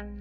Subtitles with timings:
[0.00, 0.16] Liverpool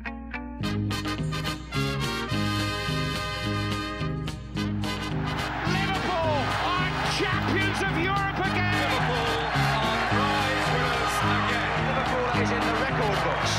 [6.68, 8.90] are champions of Europe again.
[8.92, 11.80] Liverpool are prize winners again.
[11.88, 13.54] Liverpool is in the record books.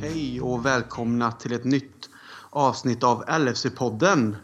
[0.00, 2.10] Hej och välkomna till ett nytt
[2.50, 4.36] avsnitt av LFC-podden.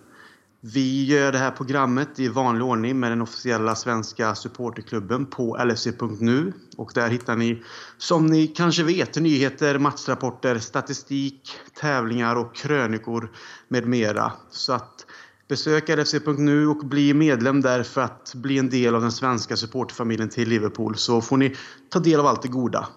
[0.75, 6.53] Vi gör det här programmet i vanlig ordning med den officiella svenska supporterklubben på lfc.nu.
[6.77, 7.63] Och där hittar ni,
[7.99, 11.51] som ni kanske vet, nyheter, matchrapporter, statistik,
[11.81, 13.33] tävlingar och krönikor
[13.69, 14.33] med mera.
[14.51, 15.07] Så att
[15.49, 20.29] besök lfc.nu och bli medlem där för att bli en del av den svenska supporterfamiljen
[20.29, 21.57] till Liverpool så får ni
[21.89, 22.89] ta del av allt det goda.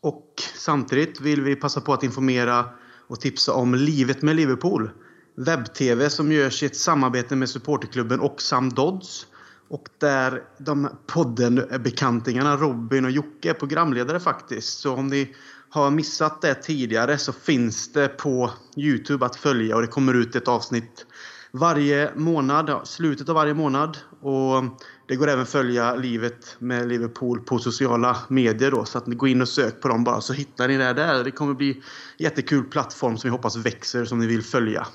[0.00, 2.64] Och samtidigt vill vi passa på att informera
[3.06, 4.90] och tipsa om Livet med Liverpool.
[5.36, 9.26] Webb-TV som görs i ett samarbete med supporterklubben och Sam Dodds.
[9.68, 14.78] Och där de podden-bekantingarna eh, Robin och Jocke är programledare faktiskt.
[14.78, 15.34] Så om ni
[15.68, 20.36] har missat det tidigare så finns det på Youtube att följa och det kommer ut
[20.36, 21.06] ett avsnitt
[21.50, 23.98] varje månad, slutet av varje månad.
[24.20, 24.64] Och
[25.08, 28.84] det går även att följa livet med Liverpool på sociala medier då.
[28.84, 31.24] Så att ni går in och sök på dem bara så hittar ni det där.
[31.24, 31.82] Det kommer bli en
[32.18, 34.86] jättekul plattform som vi hoppas växer som ni vill följa.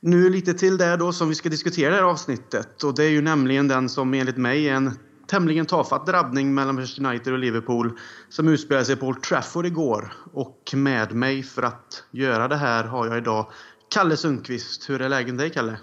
[0.00, 2.82] Nu lite till det då som vi ska diskutera i det här avsnittet.
[2.82, 6.74] Och det är ju nämligen den som enligt mig är en tämligen tafatt drabbning mellan
[6.74, 10.12] Manchester United och Liverpool som utspelade sig på Old Trafford igår.
[10.32, 13.46] Och med mig för att göra det här har jag idag
[13.90, 14.90] Kalle Sundqvist.
[14.90, 15.76] Hur är läget med dig Kalle?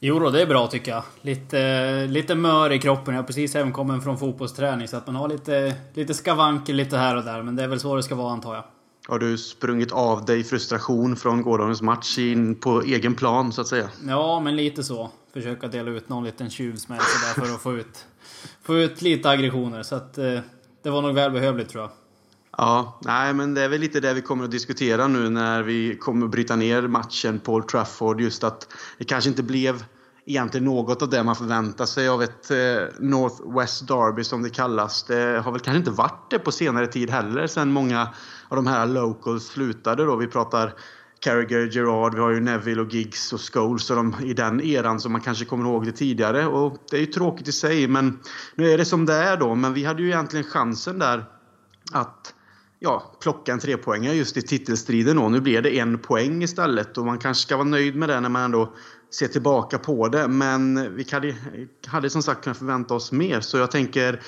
[0.00, 1.02] Jo då, det är bra tycker jag.
[1.20, 3.14] Lite, lite mör i kroppen.
[3.14, 7.16] Jag har precis hemkommen från fotbollsträning så att man har lite, lite skavanker lite här
[7.16, 7.42] och där.
[7.42, 8.64] Men det är väl så det ska vara antar jag.
[9.08, 13.68] Har du sprungit av dig frustration från gårdagens match in på egen plan så att
[13.68, 13.88] säga?
[14.06, 15.10] Ja, men lite så.
[15.32, 18.06] Försöka dela ut någon liten tjuvsmäll sådär för att få ut,
[18.62, 19.82] få ut lite aggressioner.
[19.82, 20.40] Så att eh,
[20.82, 21.90] det var nog välbehövligt tror jag.
[22.56, 25.96] Ja, nej men det är väl lite det vi kommer att diskutera nu när vi
[25.96, 28.20] kommer att bryta ner matchen på Old Trafford.
[28.20, 28.68] Just att
[28.98, 29.84] det kanske inte blev
[30.28, 32.56] egentligen något av det man förväntar sig av ett eh,
[33.00, 35.02] North West Derby som det kallas.
[35.02, 38.08] Det har väl kanske inte varit det på senare tid heller sen många
[38.48, 40.16] av de här locals slutade då.
[40.16, 40.74] Vi pratar
[41.20, 45.00] Carragher, Gerard, vi har ju Neville och Giggs och Scholes och de, i den eran
[45.00, 46.46] som man kanske kommer ihåg det tidigare.
[46.46, 48.18] Och det är ju tråkigt i sig men
[48.54, 49.54] nu är det som det är då.
[49.54, 51.24] Men vi hade ju egentligen chansen där
[51.92, 52.34] att
[52.78, 55.16] ja, plocka en trepoängare just i titelstriden.
[55.16, 55.28] Då.
[55.28, 58.28] Nu blir det en poäng istället och man kanske ska vara nöjd med det när
[58.28, 58.72] man ändå
[59.10, 60.28] se tillbaka på det.
[60.28, 61.34] Men vi hade,
[61.86, 63.40] hade som sagt kunnat förvänta oss mer.
[63.40, 64.20] Så jag tänker,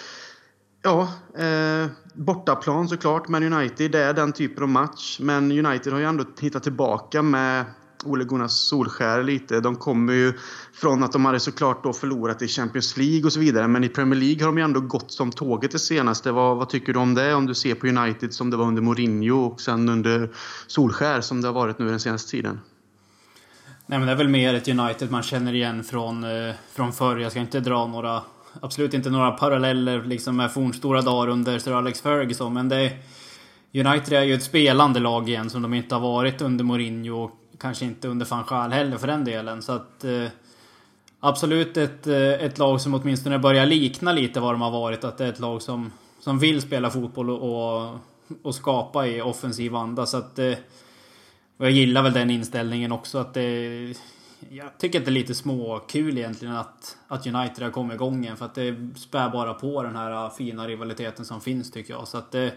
[0.82, 1.08] ja,
[1.38, 3.28] eh, bortaplan såklart.
[3.28, 5.18] Men United, det är den typen av match.
[5.20, 7.64] Men United har ju ändå hittat tillbaka med
[8.04, 9.60] Ole Gunnar Solskär lite.
[9.60, 10.32] De kommer ju
[10.72, 13.68] från att de hade såklart då förlorat i Champions League och så vidare.
[13.68, 16.32] Men i Premier League har de ju ändå gått som tåget det senaste.
[16.32, 17.34] Vad, vad tycker du om det?
[17.34, 20.30] Om du ser på United som det var under Mourinho och sen under
[20.66, 22.60] Solskär som det har varit nu den senaste tiden.
[23.90, 27.16] Nej men det är väl mer ett United man känner igen från, eh, från förr.
[27.16, 28.22] Jag ska inte dra några...
[28.60, 32.54] Absolut inte några paralleller liksom med fornstora dagar under Sir Alex Ferguson.
[32.54, 32.92] Men det...
[33.74, 37.30] United är ju ett spelande lag igen som de inte har varit under Mourinho och
[37.58, 39.62] kanske inte under van Gaal heller för den delen.
[39.62, 40.04] Så att...
[40.04, 40.26] Eh,
[41.20, 45.04] absolut ett, eh, ett lag som åtminstone börjar likna lite vad de har varit.
[45.04, 47.98] Att det är ett lag som, som vill spela fotboll och, och,
[48.42, 50.06] och skapa i offensiv anda.
[50.06, 50.38] Så att...
[50.38, 50.54] Eh,
[51.60, 53.94] och jag gillar väl den inställningen också att det...
[54.50, 58.36] Jag tycker att det är lite småkul egentligen att, att United har kommit igång igen
[58.36, 62.08] för att det spär bara på den här äh, fina rivaliteten som finns tycker jag.
[62.08, 62.52] Så att det...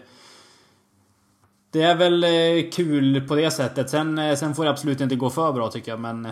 [1.70, 3.90] Det är väl äh, kul på det sättet.
[3.90, 6.28] Sen, äh, sen får det absolut inte gå för bra tycker jag men...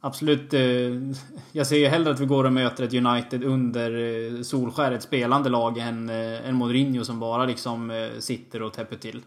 [0.00, 0.52] Absolut.
[1.52, 5.02] Jag ser ju hellre att vi går och möter ett United under eh, Solskär, ett
[5.02, 9.22] spelande lag, än än Mourinho som bara liksom sitter och täpper till.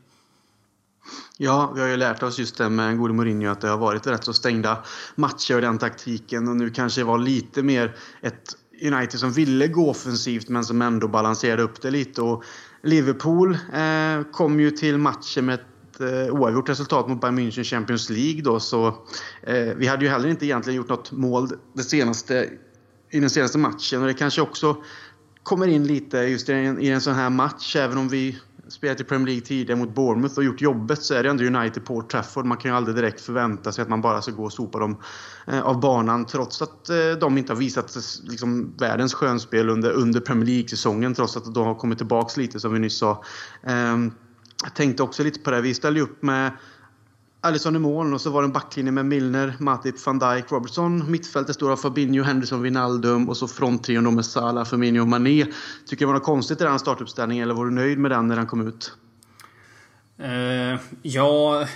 [1.42, 4.08] Ja, vi har ju lärt oss just det med gode Mourinho att det har varit
[4.08, 4.84] rätt så stängda
[5.16, 6.48] matcher och den taktiken.
[6.48, 10.82] Och nu kanske det var lite mer ett United som ville gå offensivt men som
[10.82, 12.22] ändå balanserade upp det lite.
[12.22, 12.44] Och
[12.84, 18.10] Liverpool eh, kom ju till matchen med ett eh, oavgjort resultat mot Bayern München Champions
[18.10, 18.60] League då.
[18.60, 18.88] Så
[19.44, 22.50] eh, vi hade ju heller inte egentligen gjort något mål det senaste,
[23.12, 24.02] i den senaste matchen.
[24.02, 24.84] Och det kanske också
[25.44, 28.40] kommer in lite just i en, i en sån här match även om vi
[28.70, 31.86] spelat i Premier League tidigare mot Bournemouth och gjort jobbet så är det ändå United
[31.86, 32.46] på Trafford.
[32.46, 34.98] Man kan ju aldrig direkt förvänta sig att man bara ska gå och sopa dem
[35.48, 39.92] eh, av banan trots att eh, de inte har visat eh, liksom, världens skönspel under,
[39.92, 43.24] under Premier League-säsongen trots att de har kommit tillbaks lite som vi nyss sa.
[43.64, 44.12] Ehm,
[44.64, 45.62] jag tänkte också lite på det.
[45.62, 46.52] Vi ställde upp med
[47.42, 51.12] Alisson i mål och så var det en backlinje med Milner, Matip, van Dijk, Robertson.
[51.12, 55.46] Mittfältet står av Fabinho, Henderson, Wijnaldum och så fronttrion då med Salah, Firmino och Mané.
[55.46, 55.56] Tycker
[55.90, 58.36] du det var något konstigt i den startuppställningen eller var du nöjd med den när
[58.36, 58.94] den kom ut?
[60.20, 61.68] Uh, ja,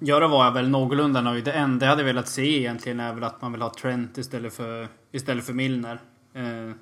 [0.00, 1.44] ja, det var jag väl någorlunda nöjd.
[1.44, 4.54] Det enda jag hade velat se egentligen är väl att man vill ha Trent istället
[4.54, 6.00] för, istället för Milner.
[6.36, 6.74] Uh,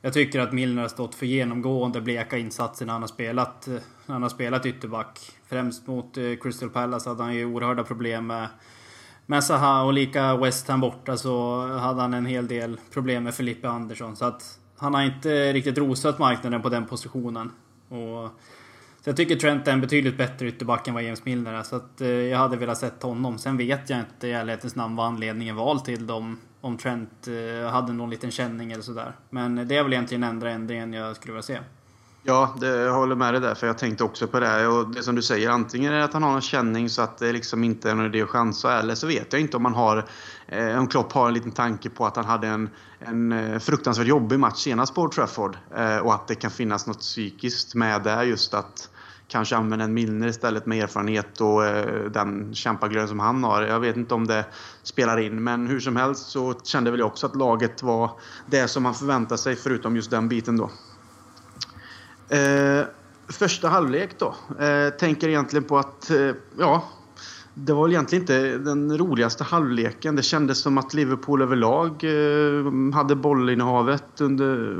[0.00, 3.74] jag tycker att Milner har stått för genomgående bleka insatser när han har spelat, eh,
[4.06, 5.20] han har spelat ytterback.
[5.48, 8.48] Främst mot eh, Crystal Palace hade han ju oerhörda problem med,
[9.26, 13.34] med Zaha och lika West Ham borta så hade han en hel del problem med
[13.34, 14.16] Filippe Andersson.
[14.16, 17.52] Så att han har inte riktigt rosat marknaden på den positionen.
[17.88, 18.30] Och
[19.06, 21.62] så jag tycker Trent är en betydligt bättre ytterback än vad James Milner är.
[21.62, 23.38] Så att, eh, jag hade velat sett honom.
[23.38, 26.38] Sen vet jag inte i ärlighetens namn vad anledningen var till dem.
[26.60, 29.12] Om Trent eh, hade någon liten känning eller sådär.
[29.30, 31.58] Men det är väl egentligen enda ändringen jag skulle vilja se.
[32.28, 34.66] Ja, det, jag håller med dig där, för jag tänkte också på det.
[34.66, 37.18] Och det som du säger, antingen är det att han har en känning så att
[37.18, 39.74] det liksom inte är någon idé att chansa, eller så vet jag inte om man
[39.74, 40.04] har,
[40.46, 44.06] eh, om Klopp har en liten tanke på att han hade en, en eh, fruktansvärt
[44.06, 45.58] jobbig match senast på Old Trafford.
[45.76, 48.90] Eh, och att det kan finnas något psykiskt med det, just att
[49.28, 53.62] kanske använda en Milner istället med erfarenhet och eh, den kämpaglöden som han har.
[53.62, 54.44] Jag vet inte om det
[54.82, 58.10] spelar in, men hur som helst så kände väl jag också att laget var
[58.46, 60.70] det som man förväntade sig, förutom just den biten då.
[62.28, 62.84] Eh,
[63.28, 64.34] första halvlek då.
[64.64, 66.84] Eh, tänker egentligen på att, eh, ja,
[67.58, 70.16] det var väl egentligen inte den roligaste halvleken.
[70.16, 74.78] Det kändes som att Liverpool överlag eh, hade bollinnehavet under,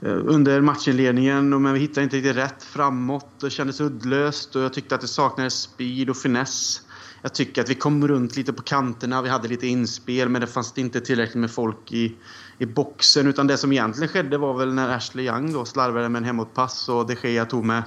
[0.00, 1.62] eh, under matchinledningen.
[1.62, 3.26] Men vi hittade inte riktigt rätt framåt.
[3.40, 6.82] Det kändes uddlöst och jag tyckte att det saknades speed och finess.
[7.22, 9.22] Jag tycker att vi kom runt lite på kanterna.
[9.22, 12.16] Vi hade lite inspel men det fanns inte tillräckligt med folk i,
[12.58, 13.26] i boxen.
[13.26, 16.88] Utan det som egentligen skedde var väl när Ashley Young då slarvade med en hemåtpass
[16.88, 17.82] och de Gea tog med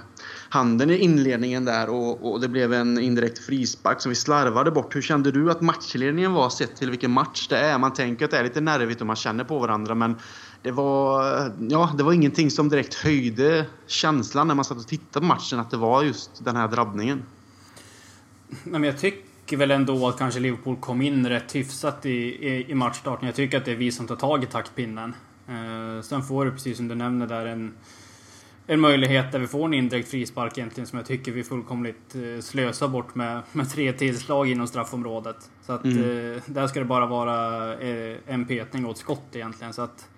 [0.50, 4.96] handen i inledningen där och, och, det blev en indirekt frispark som vi slarvade bort.
[4.96, 7.78] Hur kände du att matchledningen var sett till vilken match det är?
[7.78, 10.16] Man tänker att det är lite nervigt och man känner på varandra men
[10.64, 11.24] det var,
[11.70, 15.60] ja, det var ingenting som direkt höjde känslan när man satt och tittade på matchen
[15.60, 17.24] att det var just den här drabbningen.
[18.64, 22.76] Men jag tycker väl ändå att kanske Liverpool kom in rätt hyfsat i, i, i
[22.76, 23.26] matchstarten.
[23.26, 25.16] Jag tycker att det är vi som tar tag i taktpinnen.
[25.48, 27.74] Eh, sen får du, precis som du nämner där, en
[28.68, 32.42] en möjlighet där vi får en indirekt frispark egentligen som jag tycker vi fullkomligt eh,
[32.42, 35.50] slösar bort med, med tre tillslag inom straffområdet.
[35.66, 36.34] Så att mm.
[36.36, 39.74] eh, där ska det bara vara eh, en petning åt skott egentligen.
[39.74, 40.10] Så att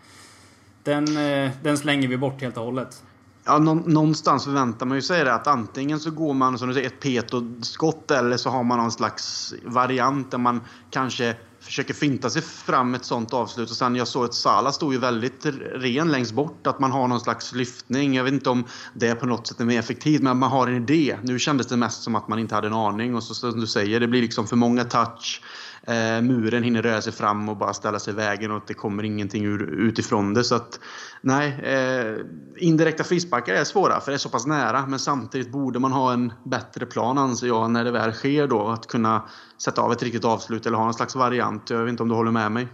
[0.84, 3.04] den, eh, den slänger vi bort helt och hållet.
[3.46, 6.88] Ja, någonstans förväntar man ju sig det att antingen så går man som du säger
[6.88, 12.42] ett peto-skott eller så har man någon slags variant där man kanske försöker finta sig
[12.42, 13.70] fram ett sånt avslut.
[13.70, 16.68] Och sen jag såg att Sala stod ju väldigt ren längst bort.
[16.68, 18.14] Att man har någon slags lyftning.
[18.16, 20.76] Jag vet inte om det på något sätt är mer effektivt, men man har en
[20.76, 21.18] idé.
[21.24, 23.16] Nu kändes det mest som att man inte hade en aning.
[23.16, 25.42] Och så som du säger, det blir liksom för många touch.
[25.88, 29.04] Eh, muren hinner röra sig fram och bara ställa sig i vägen och det kommer
[29.04, 30.44] ingenting ur, utifrån det.
[30.44, 30.80] Så att,
[31.22, 32.16] nej, eh,
[32.58, 34.86] indirekta frisparkar är svåra för det är så pass nära.
[34.88, 38.68] Men samtidigt borde man ha en bättre plan anser jag när det väl sker då.
[38.68, 39.24] Att kunna
[39.58, 41.70] sätta av ett riktigt avslut eller ha en slags variant.
[41.70, 42.68] Jag vet inte om du håller med mig?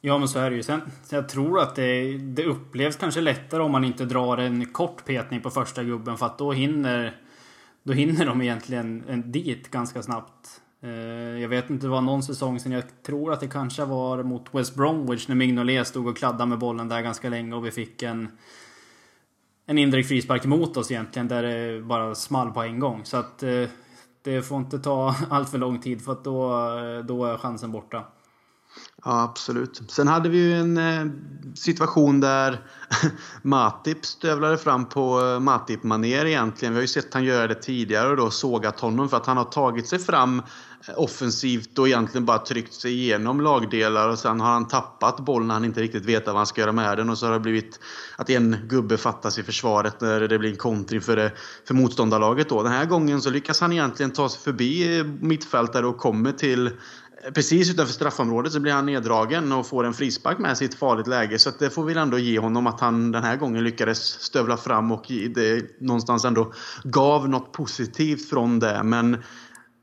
[0.00, 0.62] Ja men så är det ju.
[0.62, 0.80] Sen,
[1.10, 5.40] jag tror att det, det upplevs kanske lättare om man inte drar en kort petning
[5.40, 7.16] på första gubben för att då hinner,
[7.82, 10.60] då hinner de egentligen dit ganska snabbt.
[10.80, 10.90] Eh,
[11.40, 14.54] jag vet inte, det var någon säsong sen, jag tror att det kanske var mot
[14.54, 18.02] West Bromwich när Mignolet stod och kladdade med bollen där ganska länge och vi fick
[18.02, 18.28] en
[19.66, 23.04] en indirekt frispark emot oss egentligen där det bara small på en gång.
[23.04, 23.64] Så att eh,
[24.22, 26.50] det får inte ta allt för lång tid för att då,
[27.04, 28.04] då är chansen borta.
[29.04, 29.82] Ja, absolut.
[29.88, 31.06] Sen hade vi ju en eh,
[31.54, 32.60] situation där
[33.42, 36.74] Matip stövlade fram på eh, Matip-manér egentligen.
[36.74, 39.36] Vi har ju sett han göra det tidigare och då sågat honom för att han
[39.36, 40.42] har tagit sig fram
[40.88, 45.48] eh, offensivt och egentligen bara tryckt sig igenom lagdelar och sen har han tappat bollen
[45.48, 47.40] när han inte riktigt vet vad han ska göra med den och så har det
[47.40, 47.80] blivit
[48.16, 51.32] att en gubbe fattas i försvaret när det blir en kontring för, det,
[51.66, 52.62] för motståndarlaget då.
[52.62, 56.70] Den här gången så lyckas han egentligen ta sig förbi eh, mittfältare och kommer till
[57.34, 60.78] Precis utanför straffområdet så blir han neddragen och får en frispark med sig i ett
[60.78, 61.38] farligt läge.
[61.38, 64.92] Så det får vi ändå ge honom att han den här gången lyckades stövla fram
[64.92, 66.52] och det någonstans ändå
[66.84, 68.82] gav något positivt från det.
[68.82, 69.22] Men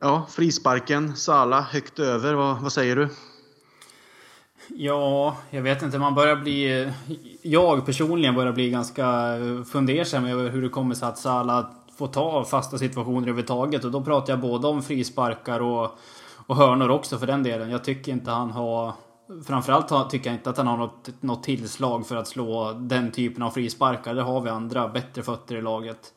[0.01, 2.34] ja, frisparken, Sala högt över.
[2.34, 3.10] Vad, vad säger du?
[4.68, 6.00] Ja, jag vet inte.
[6.00, 6.92] Man börjar bli...
[7.42, 9.36] Jag personligen börjar bli ganska
[9.72, 13.84] fundersam över hur det kommer sig att Sala får ta fasta situationer överhuvudtaget.
[13.84, 16.00] Och då pratar jag både om frisparkar och
[16.48, 17.70] och hörnor också för den delen.
[17.70, 18.94] Jag tycker inte han har...
[19.46, 23.44] Framförallt tycker jag inte att han har något, något tillslag för att slå den typen
[23.44, 24.16] av frisparkar.
[24.16, 26.14] Där har vi andra bättre fötter i laget.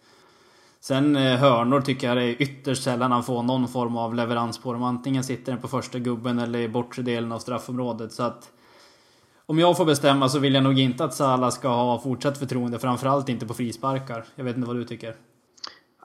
[0.81, 4.59] Sen eh, hörnor tycker jag det är ytterst sällan han får någon form av leverans
[4.59, 4.83] på dem.
[4.83, 8.13] Antingen sitter den på första gubben eller i bortre delen av straffområdet.
[8.13, 8.51] Så att
[9.47, 12.79] om jag får bestämma så vill jag nog inte att Salah ska ha fortsatt förtroende.
[12.79, 14.25] Framförallt inte på frisparkar.
[14.35, 15.15] Jag vet inte vad du tycker?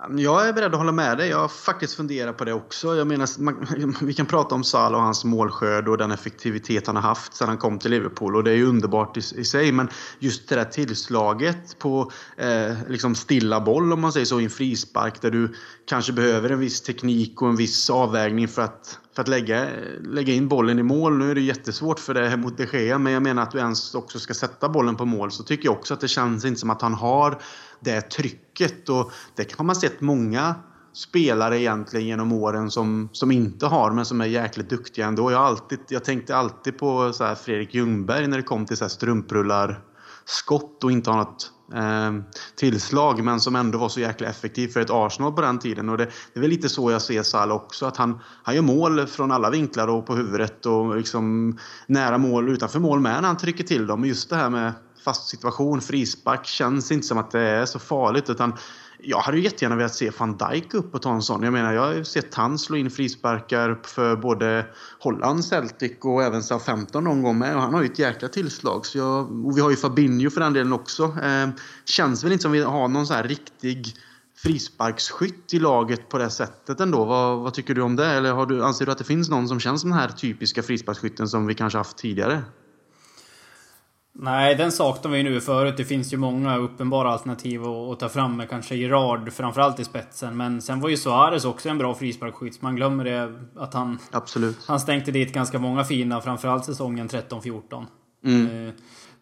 [0.09, 1.29] Jag är beredd att hålla med dig.
[1.29, 2.95] Jag har faktiskt funderat på det också.
[2.95, 6.95] Jag menar, man, vi kan prata om Salah och hans målskörd och den effektivitet han
[6.95, 8.35] har haft sedan han kom till Liverpool.
[8.35, 9.71] Och det är ju underbart i, i sig.
[9.71, 14.43] Men just det där tillslaget på eh, liksom stilla boll, om man säger så, i
[14.43, 15.53] en frispark där du
[15.85, 19.67] kanske behöver en viss teknik och en viss avvägning för att, för att lägga,
[20.01, 21.17] lägga in bollen i mål.
[21.17, 23.57] Nu är det jättesvårt för det här mot de Gea, men jag menar att du
[23.57, 25.31] ens också ska sätta bollen på mål.
[25.31, 27.41] Så tycker jag också att det känns inte som att han har
[27.83, 28.89] det trycket.
[28.89, 30.55] Och det har man sett många
[30.93, 35.31] spelare egentligen genom åren som, som inte har, men som är jäkligt duktiga ändå.
[35.31, 39.81] Jag, alltid, jag tänkte alltid på så Fredrik Ljungberg när det kom till så strumprullar
[40.25, 42.11] skott och inte ha något eh,
[42.55, 45.89] tillslag men som ändå var så jäkla effektiv för ett Arsenal på den tiden.
[45.89, 47.85] Och det, det är väl lite så jag ser Salah också.
[47.85, 52.49] Att han, han gör mål från alla vinklar och på huvudet och liksom nära mål
[52.49, 54.05] utanför mål med när han trycker till dem.
[54.05, 58.29] Just det här med fast situation, frispark, känns inte som att det är så farligt.
[58.29, 58.53] Utan
[59.05, 61.43] jag hade ju jättegärna velat se van Dijk upp och ta en sån.
[61.43, 64.65] Jag menar, jag har ju sett han slå in frisparkar för både
[64.99, 67.55] Holland, Celtic och även SA-15 någon gång med.
[67.55, 68.85] Och han har ju ett jäkla tillslag.
[68.85, 71.03] Så jag, och vi har ju Fabinho för den delen också.
[71.03, 71.49] Eh,
[71.85, 73.95] känns väl inte som vi har någon så här riktig
[74.35, 77.05] frisparksskytt i laget på det sättet ändå.
[77.05, 78.05] Vad, vad tycker du om det?
[78.05, 80.63] Eller har du, anser du att det finns någon som känns som den här typiska
[80.63, 82.41] frisparksskytten som vi kanske haft tidigare?
[84.15, 85.77] Nej, den saknar vi nu förut.
[85.77, 90.37] Det finns ju många uppenbara alternativ att, ta fram med kanske Gerard framförallt i spetsen.
[90.37, 92.61] Men sen var ju Suarez också en bra frisparksskytt.
[92.61, 93.99] Man glömmer det att han...
[94.11, 94.57] Absolut.
[94.67, 97.85] Han stänkte dit ganska många fina, framförallt säsongen 13-14.
[98.25, 98.67] Mm.
[98.67, 98.73] Eh,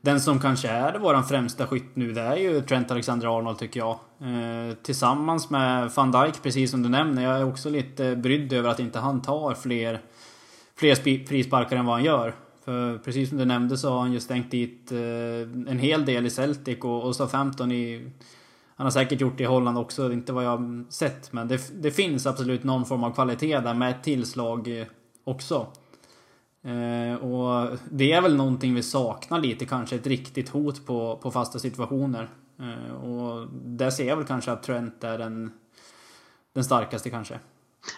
[0.02, 3.92] den som kanske är vår främsta skytt nu, det är ju Trent Alexander-Arnold tycker jag.
[3.92, 7.24] Eh, tillsammans med van Dijk, precis som du nämner.
[7.24, 10.02] Jag är också lite brydd över att inte han tar fler,
[10.76, 12.34] fler frisparkar än vad han gör.
[12.66, 15.00] För precis som du nämnde så har han ju stängt dit eh,
[15.72, 18.12] en hel del i Celtic och, och 15 i...
[18.76, 21.34] Han har säkert gjort det i Holland också, inte vad jag har sett.
[21.34, 24.88] Men det, det finns absolut någon form av kvalitet där med ett tillslag eh,
[25.24, 25.68] också.
[26.64, 31.32] Eh, och det är väl någonting vi saknar lite kanske, ett riktigt hot på, på
[31.32, 32.30] fasta situationer.
[32.60, 35.52] Eh, och där ser jag väl kanske att Trent är den,
[36.54, 37.40] den starkaste kanske.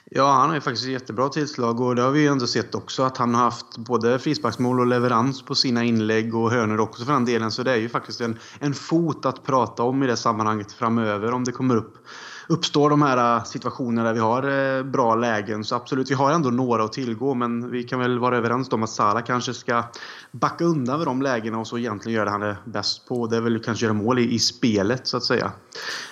[0.05, 2.75] Ja, han har ju faktiskt ett jättebra tillslag och det har vi ju ändå sett
[2.75, 7.05] också att han har haft både frisparksmål och leverans på sina inlägg och hörnor också
[7.05, 7.51] för den delen.
[7.51, 11.31] Så det är ju faktiskt en, en fot att prata om i det sammanhanget framöver
[11.31, 11.95] om det kommer upp
[12.47, 15.63] uppstår de här äh, situationerna där vi har äh, bra lägen.
[15.63, 18.83] Så absolut, vi har ändå några att tillgå men vi kan väl vara överens om
[18.83, 19.83] att Salah kanske ska
[20.31, 23.27] backa undan vid de lägena och så egentligen göra det han är bäst på.
[23.27, 25.51] Det är väl kanske göra mål i, i spelet så att säga.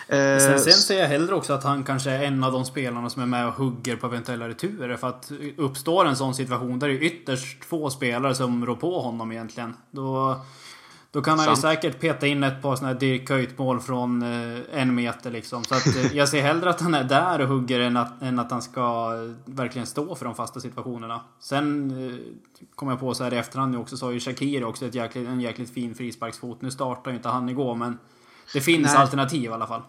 [0.08, 3.22] Sen, sen ser jag hellre också att han kanske är en av de spelarna som
[3.22, 4.98] är med och hugger på eventuella returer.
[4.98, 9.02] För att uppstår en sån situation där det är ytterst få spelare som rår på
[9.02, 9.74] honom egentligen.
[9.92, 10.42] Då
[11.12, 14.60] då kan han ju säkert peta in ett par sådana här Dirk Kuyt-mål från eh,
[14.72, 15.64] en meter liksom.
[15.64, 18.40] Så att, eh, jag ser hellre att han är där och hugger än att, än
[18.40, 21.22] att han ska eh, verkligen stå för de fasta situationerna.
[21.40, 24.64] Sen eh, kom jag på så här i efterhand nu också, så har ju Shakiri
[24.64, 26.62] också ett jäkligt, en jäkligt fin frisparksfot.
[26.62, 27.98] Nu startar ju inte han igår men
[28.54, 29.02] det finns Nej.
[29.02, 29.82] alternativ i alla fall.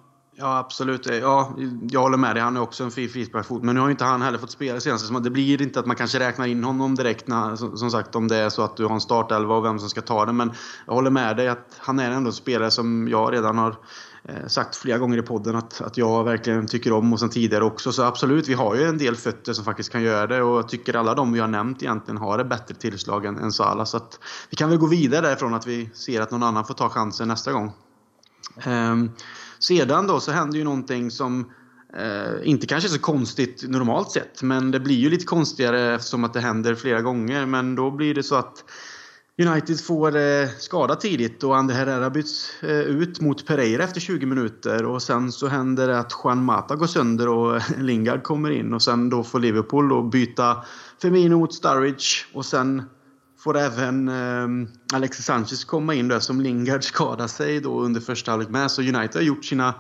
[0.43, 1.07] Ja, absolut.
[1.07, 1.57] Ja,
[1.91, 2.43] jag håller med dig.
[2.43, 3.63] Han är också en fri frisparksfot.
[3.63, 5.07] Men nu har ju inte han heller fått spela senast.
[5.07, 8.29] Så det blir inte att man kanske räknar in honom direkt när, som sagt, om
[8.29, 10.37] det är så att du har en startelva och vem som ska ta den.
[10.37, 10.53] Men
[10.87, 13.77] jag håller med dig att han är ändå en spelare som jag redan har
[14.25, 17.65] eh, sagt flera gånger i podden att, att jag verkligen tycker om och sen tidigare
[17.65, 17.93] också.
[17.93, 20.69] Så absolut, vi har ju en del fötter som faktiskt kan göra det och jag
[20.69, 23.85] tycker alla de vi har nämnt egentligen har ett bättre tillslag än, än Salah.
[23.85, 24.19] Så att
[24.51, 27.29] vi kan väl gå vidare därifrån att vi ser att någon annan får ta chansen
[27.29, 27.73] nästa gång.
[28.67, 29.11] Um,
[29.63, 31.51] sedan då så händer ju någonting som
[31.97, 36.25] eh, inte kanske är så konstigt normalt sett, men det blir ju lite konstigare eftersom
[36.25, 37.47] att det händer flera gånger.
[37.47, 38.65] Men då blir det så att
[39.39, 44.27] United får eh, skada tidigt och Ander Herrera byts eh, ut mot Pereira efter 20
[44.27, 44.85] minuter.
[44.85, 48.75] Och sen så händer det att Juan Mata går sönder och Lingard kommer in.
[48.75, 50.65] Och sen då får Liverpool då byta
[51.03, 52.27] Firmino mot Sturridge.
[52.33, 52.83] Och sen
[53.43, 58.31] får även eh, Alexis Sanchez komma in där som Lingard skadar sig då under första
[58.31, 58.71] halvlek med.
[58.71, 59.75] Så United har gjort sina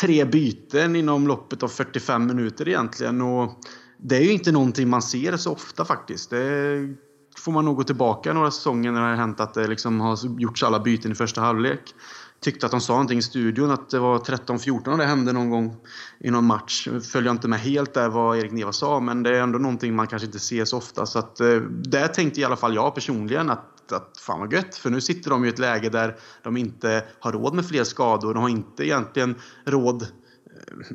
[0.00, 3.22] tre byten inom loppet av 45 minuter egentligen.
[3.22, 3.60] Och
[3.98, 6.30] det är ju inte någonting man ser så ofta faktiskt.
[6.30, 6.94] Det
[7.38, 10.40] får man nog gå tillbaka några säsonger när det har hänt att det liksom har
[10.40, 11.94] gjorts alla byten i första halvlek
[12.40, 15.50] tyckte att de sa någonting i studion att det var 13-14 och det hände någon
[15.50, 15.76] gång
[16.20, 16.88] i någon match.
[17.12, 20.06] Följer inte med helt där vad Erik Neva sa men det är ändå någonting man
[20.06, 21.06] kanske inte ser så ofta.
[21.06, 24.76] Så att, eh, där tänkte i alla fall jag personligen att, att fan vad gött
[24.76, 28.34] för nu sitter de i ett läge där de inte har råd med fler skador.
[28.34, 30.08] De har inte egentligen råd eh,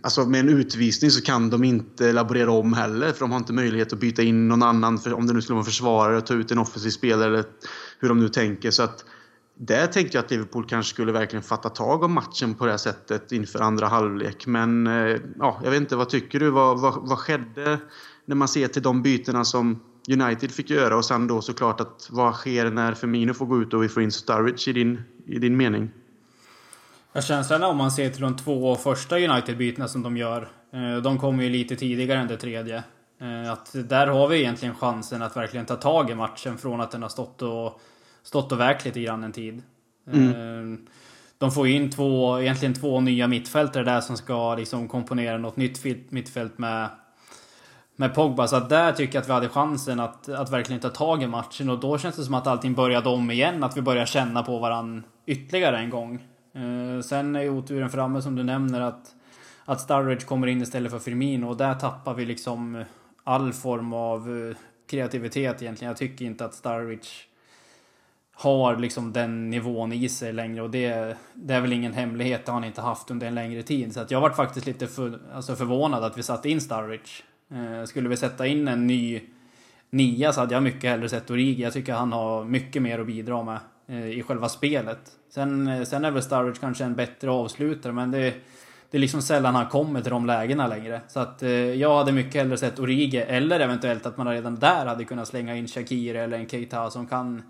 [0.03, 3.53] Alltså med en utvisning så kan de inte laborera om heller för de har inte
[3.53, 6.33] möjlighet att byta in någon annan för, om det nu skulle vara försvarare och ta
[6.33, 7.45] ut en offensiv spelare eller
[7.99, 8.71] hur de nu tänker.
[8.71, 9.05] Så att
[9.63, 12.77] där tänkte jag att Liverpool kanske skulle verkligen fatta tag om matchen på det här
[12.77, 14.47] sättet inför andra halvlek.
[14.47, 16.49] Men eh, ja, jag vet inte, vad tycker du?
[16.49, 17.79] Vad, vad, vad skedde
[18.25, 22.07] när man ser till de bytena som United fick göra och sen då såklart att
[22.11, 25.39] vad sker när Firmino får gå ut och vi får in Sturridge i din, i
[25.39, 25.91] din mening?
[27.13, 30.49] Ja, känslan om man ser till de två första United-bytena som de gör.
[30.73, 32.83] Eh, de kommer ju lite tidigare än det tredje.
[33.21, 36.91] Eh, att där har vi egentligen chansen att verkligen ta tag i matchen från att
[36.91, 37.81] den har stått och,
[38.23, 39.61] stått och vägt lite grann en tid.
[40.13, 40.87] Mm.
[41.37, 46.11] De får in två, egentligen två nya mittfältare där som ska liksom komponera något nytt
[46.11, 46.89] mittfält med
[48.01, 48.47] med Pogba.
[48.47, 51.27] Så att där tycker jag att vi hade chansen att, att verkligen ta tag i
[51.27, 51.69] matchen.
[51.69, 53.63] Och då känns det som att allting började om igen.
[53.63, 56.27] Att vi börjar känna på varann ytterligare en gång.
[56.55, 59.15] Uh, sen är oturen framme som du nämner att,
[59.65, 61.45] att Sturridge kommer in istället för Firmino.
[61.45, 62.83] Och där tappar vi liksom
[63.23, 64.55] all form av uh,
[64.89, 65.89] kreativitet egentligen.
[65.89, 67.09] Jag tycker inte att Sturridge
[68.41, 72.51] har liksom den nivån i sig längre och det, det är väl ingen hemlighet, det
[72.51, 73.93] har han inte haft under en längre tid.
[73.93, 77.11] Så att jag varit faktiskt lite för, alltså förvånad att vi satte in Sturridge.
[77.51, 79.21] Eh, skulle vi sätta in en ny
[79.89, 81.63] nia så hade jag mycket hellre sett Origi.
[81.63, 84.99] Jag tycker han har mycket mer att bidra med eh, i själva spelet.
[85.29, 88.33] Sen, eh, sen är väl Sturridge kanske en bättre avslutare men det,
[88.91, 91.01] det är liksom sällan han kommer till de lägena längre.
[91.07, 94.85] Så att eh, jag hade mycket hellre sett Origi eller eventuellt att man redan där
[94.85, 97.43] hade kunnat slänga in Shakir eller en Keita som kan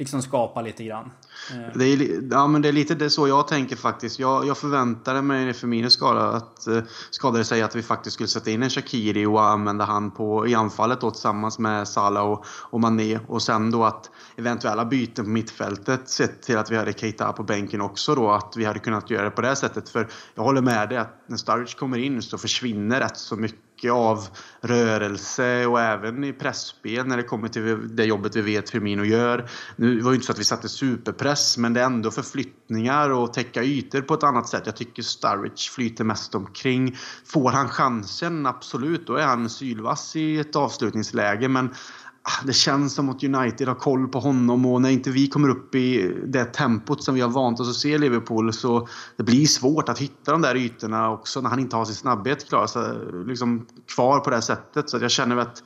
[0.00, 1.10] liksom skapa lite grann.
[1.52, 4.18] Eh, det är, ja, men det är lite det så jag tänker faktiskt.
[4.18, 8.28] Jag, jag förväntade mig för min skada att eh, skadade sig att vi faktiskt skulle
[8.28, 12.44] sätta in en Shakiri och använda han på, i anfallet då, tillsammans med Salah och,
[12.46, 13.18] och Mané.
[13.26, 17.42] Och sen då att eventuella byten på mittfältet sett till att vi hade Keita på
[17.42, 18.30] bänken också då.
[18.30, 19.88] Att vi hade kunnat göra det på det sättet.
[19.88, 23.69] För jag håller med dig att när Sturridge kommer in så försvinner rätt så mycket
[23.80, 24.28] mycket av
[24.60, 29.50] rörelse och även i pressspel när det kommer till det jobbet vi vet Firmino gör.
[29.76, 33.32] Nu var det inte så att vi satte superpress men det är ändå förflyttningar och
[33.32, 34.62] täcka ytor på ett annat sätt.
[34.66, 36.96] Jag tycker Sturridge flyter mest omkring.
[37.24, 41.74] Får han chansen, absolut, då är han sylvass i ett avslutningsläge men
[42.22, 45.48] Ah, det känns som att United har koll på honom och när inte vi kommer
[45.48, 49.22] upp i det tempot som vi har vant oss att se i Liverpool så det
[49.22, 52.66] blir svårt att hitta de där ytorna också när han inte har sin snabbhet klar,
[52.66, 52.94] så,
[53.26, 54.90] liksom, kvar på det sättet.
[54.90, 55.62] Så jag känner att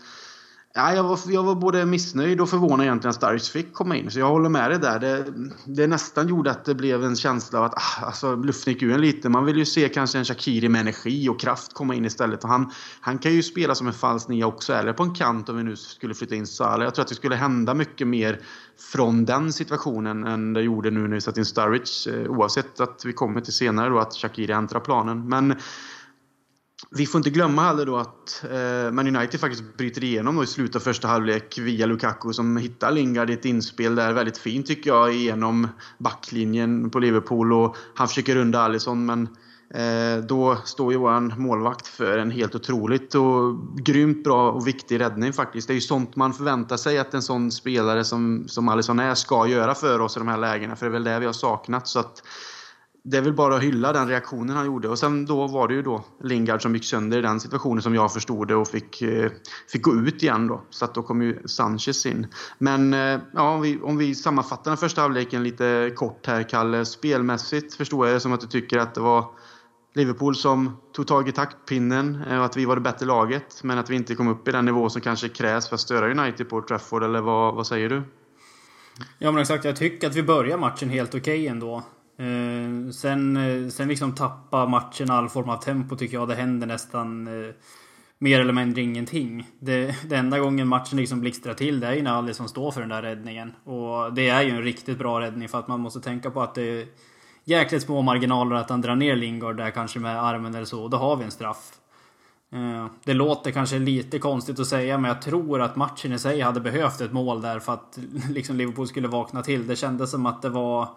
[0.77, 4.11] Ja, jag, var, jag var både missnöjd och förvånad egentligen att Sturridge fick komma in.
[4.11, 4.99] Så jag håller med dig där.
[4.99, 5.25] Det,
[5.65, 8.93] det nästan gjorde att det blev en känsla av att ah, alltså, luften gick ur
[8.93, 9.29] en lite.
[9.29, 12.45] Man vill ju se kanske en Shakiri med energi och kraft komma in istället.
[12.45, 15.49] Och han, han kan ju spela som en falsk nia också, eller på en kant
[15.49, 16.85] om vi nu skulle flytta in Salah.
[16.85, 18.41] Jag tror att det skulle hända mycket mer
[18.93, 22.23] från den situationen än det gjorde nu när vi satte in Sturridge.
[22.23, 25.29] Eh, oavsett att vi kommer till senare då att Shakiri äntrar planen.
[25.29, 25.55] Men
[26.91, 30.77] vi får inte glömma heller då att eh, Man United faktiskt bryter igenom i slutet
[30.77, 34.91] av första halvlek via Lukaku som hittar Lingard i ett inspel där väldigt fint tycker
[34.91, 39.29] jag genom backlinjen på Liverpool och han försöker runda Alisson men
[39.75, 45.01] eh, då står ju våran målvakt för en helt otroligt och grymt bra och viktig
[45.01, 45.69] räddning faktiskt.
[45.69, 49.15] Det är ju sånt man förväntar sig att en sån spelare som, som Alisson är
[49.15, 51.33] ska göra för oss i de här lägena för det är väl det vi har
[51.33, 52.23] saknat så att
[53.07, 54.88] det är väl bara att hylla den reaktionen han gjorde.
[54.88, 57.95] Och sen då var det ju då Lingard som gick sönder i den situationen som
[57.95, 59.31] jag förstod det och fick, eh,
[59.73, 60.62] fick gå ut igen då.
[60.71, 62.27] Så att då kom ju Sanchez in.
[62.59, 66.85] Men eh, ja, om vi, om vi sammanfattar den första halvleken lite kort här, Kalle.
[66.85, 69.25] Spelmässigt förstår jag det som att du tycker att det var
[69.95, 73.61] Liverpool som tog tag i taktpinnen eh, och att vi var det bättre laget.
[73.62, 76.11] Men att vi inte kom upp i den nivå som kanske krävs för att störa
[76.11, 77.03] United på Trafford.
[77.03, 78.03] Eller vad, vad säger du?
[79.19, 81.83] Ja men exakt, jag tycker att vi börjar matchen helt okej okay ändå.
[82.16, 86.66] Eh, sen, eh, sen liksom tappa matchen all form av tempo tycker jag det händer
[86.66, 87.55] nästan eh,
[88.18, 89.46] mer eller mindre ingenting.
[89.59, 92.81] Det, det enda gången matchen liksom blixtrar till det är ju när Alisson står för
[92.81, 93.53] den där räddningen.
[93.64, 96.55] Och det är ju en riktigt bra räddning för att man måste tänka på att
[96.55, 96.87] det är
[97.44, 100.83] jäkligt små marginaler att han drar ner Lingard där kanske med armen eller så.
[100.83, 101.72] Och Då har vi en straff.
[102.53, 106.40] Eh, det låter kanske lite konstigt att säga men jag tror att matchen i sig
[106.40, 107.98] hade behövt ett mål där för att
[108.31, 109.66] liksom Liverpool skulle vakna till.
[109.66, 110.88] Det kändes som att det var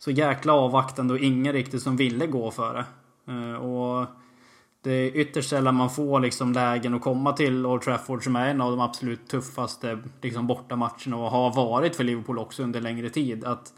[0.00, 2.84] så jäkla avvaktande och ingen riktigt som ville gå för det.
[3.32, 4.06] Eh, och
[4.82, 8.48] det är ytterst sällan man får liksom lägen att komma till Old Trafford som är
[8.48, 13.10] en av de absolut tuffaste liksom bortamatcherna och har varit för Liverpool också under längre
[13.10, 13.44] tid.
[13.44, 13.72] Att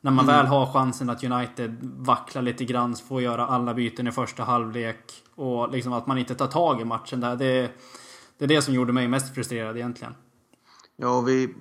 [0.00, 0.36] när man mm.
[0.36, 5.12] väl har chansen att United vacklar lite grann, får göra alla byten i första halvlek
[5.34, 7.36] och liksom att man inte tar tag i matchen där.
[7.36, 7.70] Det,
[8.38, 10.14] det är det som gjorde mig mest frustrerad egentligen.
[11.00, 11.54] Ja, vi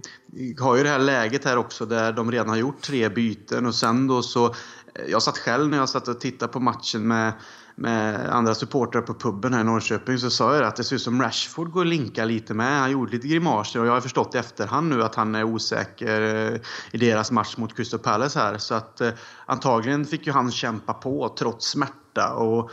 [0.60, 3.76] har ju det här läget här också där de redan har gjort tre byten och
[3.76, 7.34] sen då så eh, jag satt själv när jag satt och tittade på matchen med,
[7.76, 11.02] med andra supportrar på puben här i Norrköping så sa jag att det ser ut
[11.02, 12.80] som Rashford går och linkar lite med.
[12.80, 16.22] Han gjorde lite grimaser och jag har förstått i efterhand nu att han är osäker
[16.22, 16.60] eh,
[16.92, 18.58] i deras match mot Crystal Palace här.
[18.58, 19.12] Så att eh,
[19.46, 22.07] antagligen fick ju han kämpa på trots smärta.
[22.26, 22.72] Och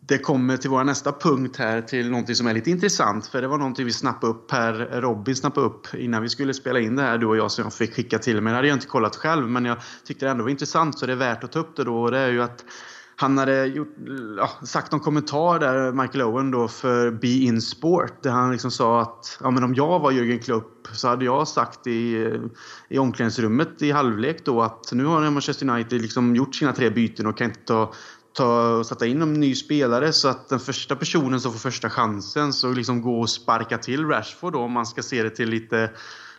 [0.00, 3.26] det kommer till vår nästa punkt här till någonting som är lite intressant.
[3.26, 6.80] För det var någonting vi snappade upp här, Robin snappade upp innan vi skulle spela
[6.80, 8.50] in det här du och jag som jag fick skicka till mig.
[8.50, 11.12] Det hade jag inte kollat själv men jag tyckte det ändå var intressant så det
[11.12, 12.02] är värt att ta upp det då.
[12.02, 12.64] Och det är ju att
[13.18, 13.94] han hade gjort,
[14.36, 18.22] ja, sagt någon kommentar där, Michael Owen då, för Be In Sport.
[18.22, 21.48] Där han liksom sa att ja, men om jag var Jürgen Klopp så hade jag
[21.48, 22.32] sagt i,
[22.88, 27.26] i omklädningsrummet i halvlek då att nu har Manchester United liksom gjort sina tre byten
[27.26, 27.92] och kan inte ta
[28.36, 32.52] ta sätta in en ny spelare så att den första personen som får första chansen
[32.52, 35.90] så liksom gå och sparka till Rashford då om man ska se det till lite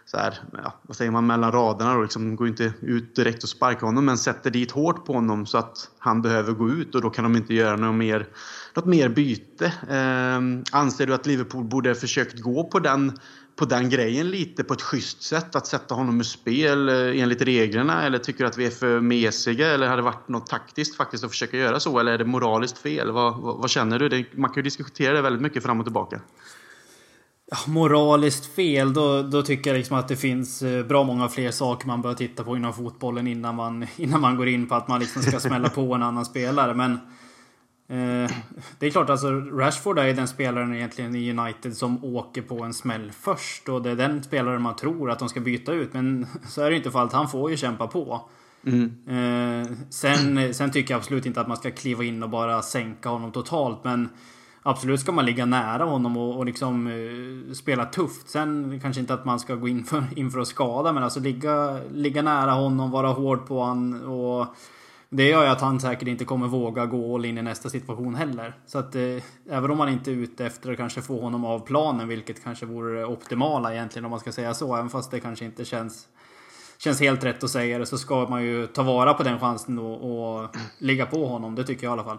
[0.05, 3.49] så här, ja, vad säger man, mellan raderna då, liksom går inte ut direkt och
[3.49, 7.01] sparkar honom men sätter dit hårt på honom så att han behöver gå ut och
[7.01, 8.27] då kan de inte göra något mer,
[8.73, 9.65] något mer byte.
[9.65, 10.39] Eh,
[10.71, 13.19] anser du att Liverpool borde försökt gå på den
[13.57, 15.55] på den grejen lite på ett schysst sätt?
[15.55, 18.03] Att sätta honom ur spel eh, enligt reglerna?
[18.03, 19.67] Eller tycker du att vi är för mesiga?
[19.67, 21.99] Eller har det varit något taktiskt faktiskt att försöka göra så?
[21.99, 23.11] Eller är det moraliskt fel?
[23.11, 24.09] Vad, vad, vad känner du?
[24.09, 26.21] Det, man kan ju diskutera det väldigt mycket fram och tillbaka.
[27.51, 31.51] Ja, moraliskt fel, då, då tycker jag liksom att det finns eh, bra många fler
[31.51, 34.87] saker man bör titta på inom fotbollen innan man, innan man går in på att
[34.87, 36.73] man liksom ska smälla på en annan spelare.
[36.73, 36.99] Men
[37.89, 38.31] Eh,
[38.79, 42.73] det är klart, alltså Rashford är den spelaren egentligen i United som åker på en
[42.73, 43.69] smäll först.
[43.69, 45.93] Och det är den spelaren man tror att de ska byta ut.
[45.93, 47.13] Men så är det inte fallet.
[47.13, 48.29] Han får ju kämpa på.
[48.65, 48.93] Mm.
[49.07, 53.09] Eh, sen, sen tycker jag absolut inte att man ska kliva in och bara sänka
[53.09, 53.83] honom totalt.
[53.83, 54.09] Men
[54.63, 58.29] absolut ska man ligga nära honom och, och liksom uh, spela tufft.
[58.29, 60.93] Sen kanske inte att man ska gå in för, in för att skada.
[60.93, 64.55] Men alltså ligga, ligga nära honom, vara hård på honom och
[65.09, 68.15] det gör ju att han säkert inte kommer våga gå all in i nästa situation
[68.15, 68.55] heller.
[68.65, 71.59] Så att eh, även om man inte är ute efter att kanske få honom av
[71.59, 75.19] planen, vilket kanske vore det optimala egentligen om man ska säga så, även fast det
[75.19, 76.07] kanske inte känns
[76.79, 79.79] Känns helt rätt att säga det så ska man ju ta vara på den chansen
[79.79, 81.55] och, och ligga på honom.
[81.55, 82.17] Det tycker jag i alla fall.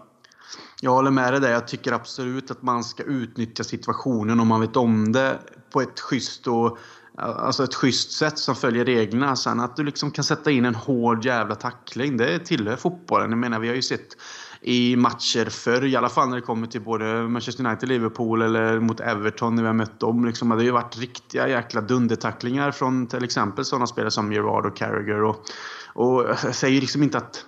[0.81, 1.51] Jag håller med dig där.
[1.51, 5.39] Jag tycker absolut att man ska utnyttja situationen om man vet om det
[5.73, 6.77] på ett schysst och
[7.19, 9.35] Alltså ett schysst sätt som följer reglerna.
[9.35, 13.29] Sen att du liksom kan sätta in en hård jävla tackling, det tillhör fotbollen.
[13.29, 14.17] Jag menar, vi har ju sett
[14.61, 18.79] i matcher förr, i alla fall när det kommer till både Manchester United, Liverpool eller
[18.79, 20.25] mot Everton när vi har mött dem.
[20.25, 24.65] Liksom, det har ju varit riktiga jäkla dundertacklingar från till exempel sådana spelare som Gerard
[24.65, 25.23] och Carragher.
[25.23, 25.45] Och,
[25.93, 27.45] och jag säger liksom inte att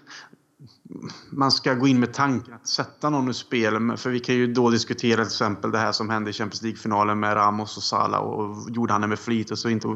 [1.30, 3.98] man ska gå in med tanken att sätta någon ur spel.
[3.98, 7.20] För vi kan ju då diskutera till exempel det här som hände i Champions League-finalen
[7.20, 8.20] med Ramos och Salah.
[8.20, 9.88] Och gjorde han det med flit och så inte,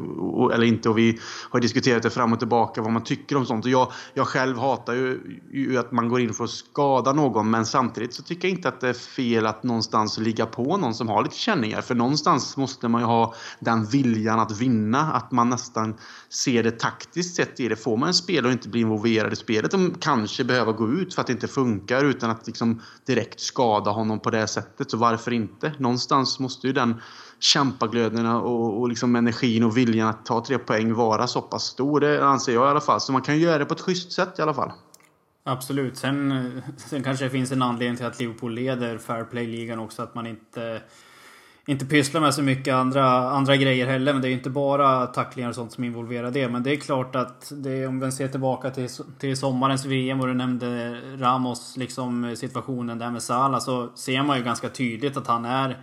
[0.54, 0.88] eller inte?
[0.88, 1.18] Och vi
[1.50, 3.64] har diskuterat det fram och tillbaka vad man tycker om sånt.
[3.64, 7.50] Och jag, jag själv hatar ju, ju att man går in för att skada någon.
[7.50, 10.94] Men samtidigt så tycker jag inte att det är fel att någonstans ligga på någon
[10.94, 11.80] som har lite känningar.
[11.80, 15.12] För någonstans måste man ju ha den viljan att vinna.
[15.12, 15.94] Att man nästan
[16.36, 17.76] ser det taktiskt sett i det.
[17.76, 21.14] Får man en spelare och inte blir involverad i spelet och kanske behöver gå ut
[21.14, 24.90] för att det inte funkar utan att liksom direkt skada honom på det sättet.
[24.90, 25.72] Så varför inte?
[25.78, 27.00] Någonstans måste ju den
[27.38, 32.00] kämpaglöden och, och liksom energin och viljan att ta tre poäng vara så pass stor.
[32.00, 33.00] Det anser jag i alla fall.
[33.00, 34.72] Så man kan göra det på ett schysst sätt i alla fall.
[35.44, 35.96] Absolut.
[35.96, 40.02] Sen, sen kanske det finns en anledning till att Liverpool leder Fair Play-ligan också.
[40.02, 40.82] Att man inte
[41.66, 44.12] inte pysslar med så mycket andra, andra grejer heller.
[44.12, 46.48] Men det är ju inte bara tacklingar och sånt som involverar det.
[46.48, 50.26] Men det är klart att det, om vi ser tillbaka till, till sommarens VM och
[50.26, 53.60] du nämnde Ramos liksom situationen där med Salah.
[53.60, 55.76] Så ser man ju ganska tydligt att han är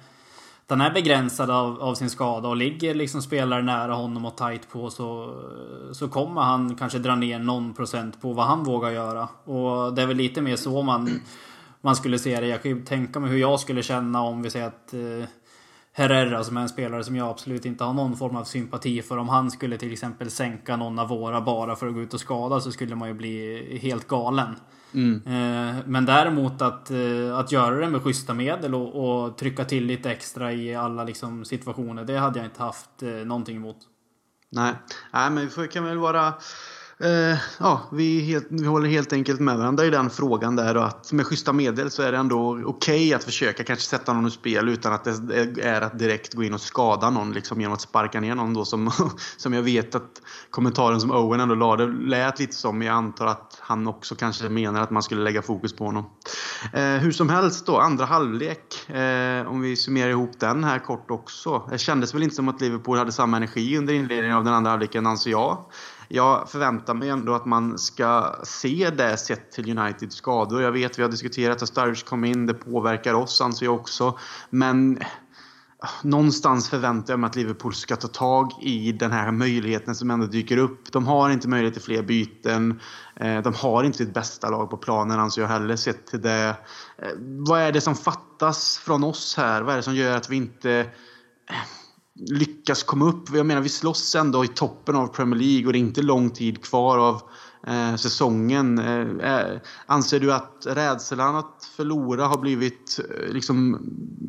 [0.73, 4.69] han är begränsad av, av sin skada och ligger liksom spelare nära honom och tight
[4.69, 5.35] på så,
[5.91, 9.27] så kommer han kanske dra ner någon procent på vad han vågar göra.
[9.43, 11.21] Och det är väl lite mer så man,
[11.81, 12.47] man skulle se det.
[12.47, 15.27] Jag kan ju tänka mig hur jag skulle känna om vi säger att eh,
[15.95, 19.17] Herrera som är en spelare som jag absolut inte har någon form av sympati för.
[19.17, 22.19] Om han skulle till exempel sänka någon av våra bara för att gå ut och
[22.19, 24.55] skada så skulle man ju bli helt galen.
[24.93, 25.21] Mm.
[25.25, 29.85] Eh, men däremot att, eh, att göra det med schyssta medel och, och, trycka till
[29.85, 32.05] lite extra i alla liksom situationer.
[32.05, 33.77] Det hade jag inte haft eh, någonting emot.
[34.49, 34.73] Nej,
[35.13, 36.33] Nej men vi kan väl vara
[37.03, 40.85] Eh, ja, vi, helt, vi, håller helt enkelt med varandra i den frågan där och
[40.85, 44.25] att med schyssta medel så är det ändå okej okay att försöka kanske sätta någon
[44.25, 47.73] ur spel utan att det är att direkt gå in och skada någon liksom genom
[47.73, 48.91] att sparka ner någon då som,
[49.37, 52.81] som jag vet att kommentaren som Owen ändå lade lät lite som.
[52.81, 56.05] Jag antar att han också kanske menar att man skulle lägga fokus på honom.
[56.73, 58.89] Eh, hur som helst då, andra halvlek.
[58.89, 61.67] Eh, om vi summerar ihop den här kort också.
[61.71, 64.71] Det kändes väl inte som att Liverpool hade samma energi under inledningen av den andra
[64.71, 65.57] halvleken anser jag
[66.07, 70.61] jag förväntar mig ändå att man ska se det sett till Uniteds skador.
[70.61, 74.17] Jag vet, vi har diskuterat att Sturridge kom in, det påverkar oss anser jag också.
[74.49, 75.07] Men eh,
[76.03, 80.25] någonstans förväntar jag mig att Liverpool ska ta tag i den här möjligheten som ändå
[80.25, 80.91] dyker upp.
[80.91, 82.79] De har inte möjlighet till fler byten.
[83.15, 86.55] Eh, de har inte sitt bästa lag på planen anser jag heller sett till det.
[86.97, 89.61] Eh, vad är det som fattas från oss här?
[89.61, 90.85] Vad är det som gör att vi inte
[92.15, 93.29] lyckas komma upp?
[93.33, 96.29] Jag menar vi slåss ändå i toppen av Premier League och det är inte lång
[96.29, 97.21] tid kvar av
[97.67, 98.79] eh, säsongen.
[98.79, 103.79] Eh, eh, anser du att rädslan att förlora har blivit eh, liksom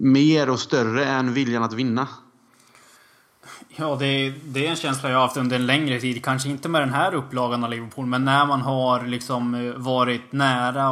[0.00, 2.08] mer och större än viljan att vinna?
[3.76, 6.24] Ja, det, det är en känsla jag har haft under en längre tid.
[6.24, 10.32] Kanske inte med den här upplagan av Liverpool, men när man har liksom eh, varit
[10.32, 10.88] nära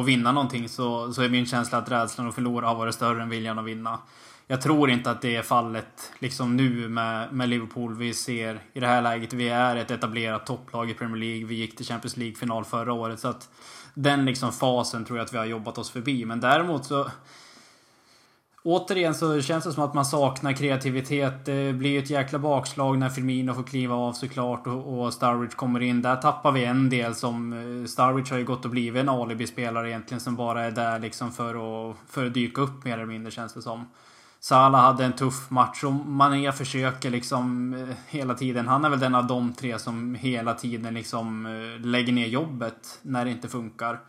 [0.00, 3.22] att vinna någonting så, så är min känsla att rädslan att förlora har varit större
[3.22, 3.98] än viljan att vinna
[4.50, 7.94] jag tror inte att det är fallet liksom nu med, med Liverpool.
[7.94, 11.46] Vi ser i det här läget, vi är ett etablerat topplag i Premier League.
[11.46, 13.20] Vi gick till Champions League-final förra året.
[13.20, 13.48] Så att
[13.94, 16.24] den liksom fasen tror jag att vi har jobbat oss förbi.
[16.24, 17.10] Men däremot så...
[18.62, 21.44] Återigen så känns det som att man saknar kreativitet.
[21.44, 25.12] Det blir ett jäkla bakslag när Firmino får kliva av såklart och, och
[25.56, 26.02] kommer in.
[26.02, 27.52] Där tappar vi en del som...
[27.52, 31.32] Eh, Starwich har ju gått och blivit en alibi-spelare egentligen som bara är där liksom
[31.32, 33.86] för att, för att dyka upp mer eller mindre känns det som.
[34.40, 38.68] Salah hade en tuff match och Mané försöker liksom eh, hela tiden.
[38.68, 42.98] Han är väl den av de tre som hela tiden liksom eh, lägger ner jobbet
[43.02, 44.00] när det inte funkar.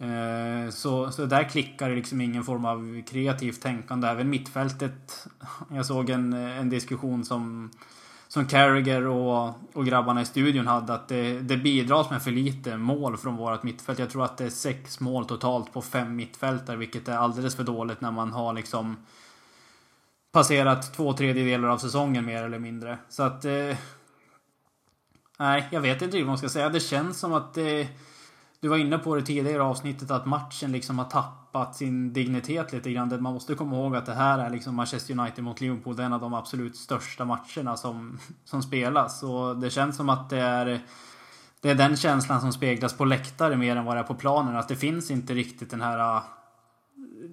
[0.00, 4.08] Eh, så, så där klickar det liksom ingen form av kreativt tänkande.
[4.08, 5.26] Även mittfältet.
[5.70, 7.70] Jag såg en, en diskussion som,
[8.28, 10.94] som Carragher och, och grabbarna i studion hade.
[10.94, 13.98] Att det, det bidras med för lite mål från vårt mittfält.
[13.98, 16.76] Jag tror att det är sex mål totalt på fem mittfältare.
[16.76, 18.96] Vilket är alldeles för dåligt när man har liksom
[20.32, 22.98] passerat två tredjedelar av säsongen mer eller mindre.
[23.08, 23.44] Så att...
[23.44, 23.76] Eh,
[25.38, 26.68] nej, jag vet inte vad man ska säga.
[26.68, 27.56] Det känns som att...
[27.56, 27.86] Eh,
[28.60, 32.92] du var inne på det tidigare avsnittet att matchen liksom har tappat sin dignitet lite
[32.92, 33.22] grann.
[33.22, 35.96] Man måste komma ihåg att det här är liksom Manchester United mot Liverpool.
[35.96, 39.22] Det är en av de absolut största matcherna som, som spelas.
[39.22, 40.80] Och det känns som att det är...
[41.60, 44.56] Det är den känslan som speglas på läktare mer än vad det är på planen.
[44.56, 46.22] Att det finns inte riktigt den här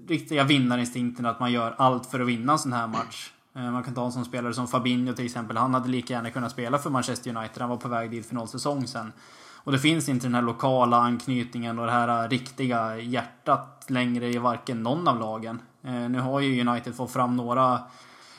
[0.07, 3.31] riktiga vinnarinstinkten att man gör allt för att vinna en sån här match.
[3.55, 5.57] Eh, man kan ta en sån spelare som Fabinho till exempel.
[5.57, 7.61] Han hade lika gärna kunnat spela för Manchester United.
[7.61, 9.11] Han var på väg dit för noll säsong sen.
[9.63, 14.29] Och det finns inte den här lokala anknytningen och det här eh, riktiga hjärtat längre
[14.29, 15.61] i varken någon av lagen.
[15.83, 17.79] Eh, nu har ju United fått fram några,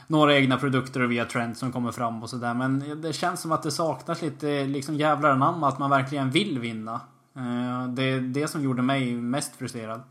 [0.06, 2.54] några egna produkter via Trent som kommer fram och sådär.
[2.54, 6.58] Men det känns som att det saknas lite liksom jävlar anamma att man verkligen vill
[6.58, 7.00] vinna.
[7.88, 10.02] Det är det som gjorde mig mest frustrerad.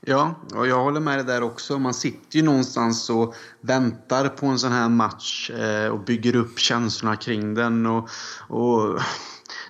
[0.00, 1.78] Ja, och jag håller med dig där också.
[1.78, 6.58] Man sitter ju någonstans och väntar på en sån här match eh, och bygger upp
[6.58, 7.86] känslorna kring den.
[7.86, 8.08] Och,
[8.48, 9.00] och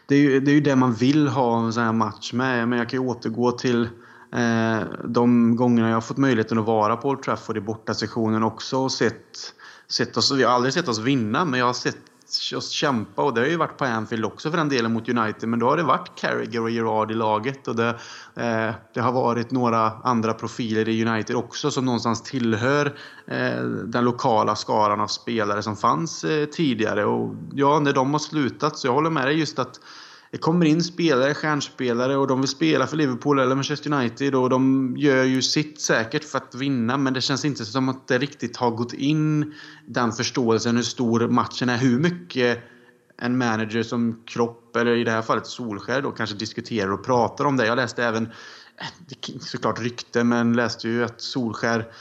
[0.07, 2.69] det, är ju, det är ju det man vill ha en sån här match med.
[2.69, 3.89] Men jag kan ju återgå till
[4.33, 8.79] eh, de gångerna jag har fått möjligheten att vara på Old Trafford i bortasektionen också
[8.79, 9.53] och sett,
[9.89, 11.99] sett oss, vi har aldrig sett oss vinna, men jag har sett
[12.53, 13.23] just kämpa.
[13.23, 15.49] Och det har ju varit på Anfield också för den delen mot United.
[15.49, 17.69] Men då har det varit Carragher och Gerard i laget.
[17.69, 17.89] Och det,
[18.35, 22.87] eh, det har varit några andra profiler i United också som någonstans tillhör
[23.27, 27.05] eh, den lokala skaran av spelare som fanns eh, tidigare.
[27.05, 29.81] Och ja, när de har slutat så jag håller med dig just att
[30.35, 34.51] det kommer in spelare, stjärnspelare och de vill spela för Liverpool eller Manchester United och
[34.51, 38.19] de gör ju sitt säkert för att vinna men det känns inte som att det
[38.19, 39.55] riktigt har gått in
[39.87, 41.77] den förståelsen hur stor matchen är.
[41.77, 42.59] Hur mycket
[43.19, 47.45] en manager som Kropp eller i det här fallet Solskär då kanske diskuterar och pratar
[47.45, 47.67] om det.
[47.67, 48.27] Jag läste även,
[48.77, 51.93] eh, såklart rykte, men läste ju att Solskär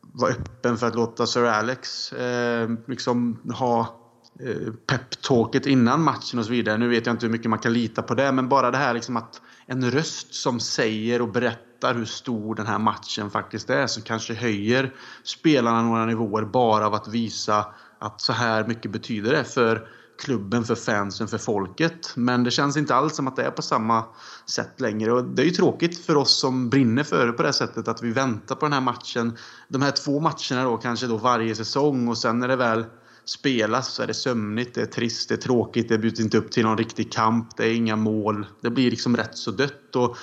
[0.00, 3.99] var öppen för att låta Sir Alex eh, liksom ha
[4.46, 6.78] Eh, peptalket innan matchen och så vidare.
[6.78, 8.94] Nu vet jag inte hur mycket man kan lita på det, men bara det här
[8.94, 13.86] liksom att en röst som säger och berättar hur stor den här matchen faktiskt är,
[13.86, 17.66] som kanske höjer spelarna några nivåer bara av att visa
[17.98, 19.88] att så här mycket betyder det för
[20.20, 22.12] klubben, för fansen, för folket.
[22.16, 24.04] Men det känns inte alls som att det är på samma
[24.46, 25.12] sätt längre.
[25.12, 28.02] Och det är ju tråkigt för oss som brinner för det på det sättet att
[28.02, 29.36] vi väntar på den här matchen.
[29.68, 32.84] De här två matcherna då kanske då varje säsong och sen när det väl
[33.24, 36.50] spelas så är det sömnigt, det är trist, det är tråkigt, det bjuds inte upp
[36.50, 38.46] till någon riktig kamp, det är inga mål.
[38.60, 39.96] Det blir liksom rätt så dött.
[39.96, 40.16] Och,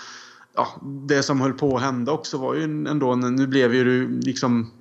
[0.55, 4.71] ja, det som höll på att hända också var ju ändå, nu blev ju liksom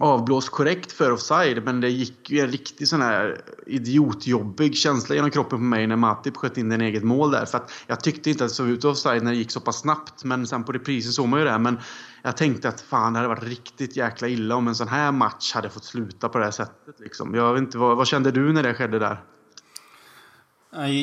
[0.00, 5.30] avblåst korrekt för offside men det gick ju en riktig sån här idiotjobbig känsla genom
[5.30, 7.44] kroppen på mig när Matip sköt in den eget mål där.
[7.46, 9.80] För att jag tyckte inte att det såg ut offside när det gick så pass
[9.80, 11.58] snabbt men sen på reprisen såg man ju det.
[11.58, 11.80] Men
[12.22, 15.52] jag tänkte att fan det hade varit riktigt jäkla illa om en sån här match
[15.54, 17.00] hade fått sluta på det här sättet.
[17.00, 17.34] Liksom.
[17.34, 19.20] Jag vet inte, vad, vad kände du när det skedde där?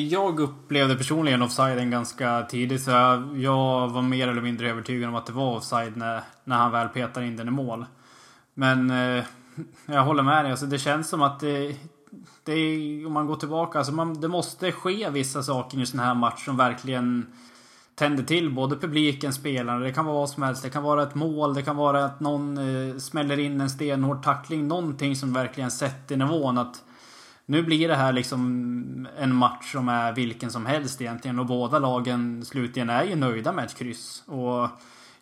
[0.08, 2.82] Jag upplevde personligen offsiden ganska tidigt.
[2.82, 2.90] Så
[3.34, 6.88] jag var mer eller mindre övertygad om att det var offside när, när han väl
[6.88, 7.86] petade in den i mål.
[8.58, 9.24] Men eh,
[9.86, 10.50] jag håller med dig.
[10.50, 11.76] Alltså, det känns som att det,
[12.44, 15.86] det är, om man går tillbaka, alltså man, det måste ske vissa saker i en
[15.86, 17.26] sån här match som verkligen
[17.94, 19.78] tänder till både publiken, spelarna.
[19.78, 20.62] Det kan vara vad som helst.
[20.62, 24.22] Det kan vara ett mål, det kan vara att någon eh, smäller in en stenhård
[24.22, 24.68] tackling.
[24.68, 26.58] Någonting som verkligen sätter nivån.
[26.58, 26.84] Att
[27.46, 31.38] nu blir det här liksom en match som är vilken som helst egentligen.
[31.38, 34.22] Och båda lagen slutligen är ju nöjda med ett kryss.
[34.26, 34.68] Och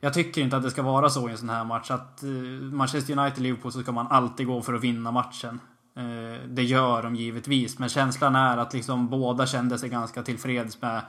[0.07, 1.91] jag tycker inte att det ska vara så i en sån här match.
[1.91, 2.29] Att eh,
[2.73, 5.61] Manchester United-Liverpool så ska man alltid gå för att vinna matchen.
[5.97, 10.83] Eh, det gör de givetvis, men känslan är att liksom båda kände sig ganska tillfreds
[10.83, 11.03] med,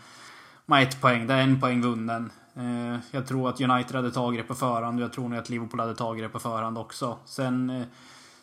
[0.66, 1.28] med ett poäng.
[1.28, 2.32] Det är en poäng vunnen.
[2.56, 5.50] Eh, jag tror att United hade tagit det på förhand och jag tror nog att
[5.50, 7.18] Liverpool hade tagit det på förhand också.
[7.26, 7.84] Sen, eh,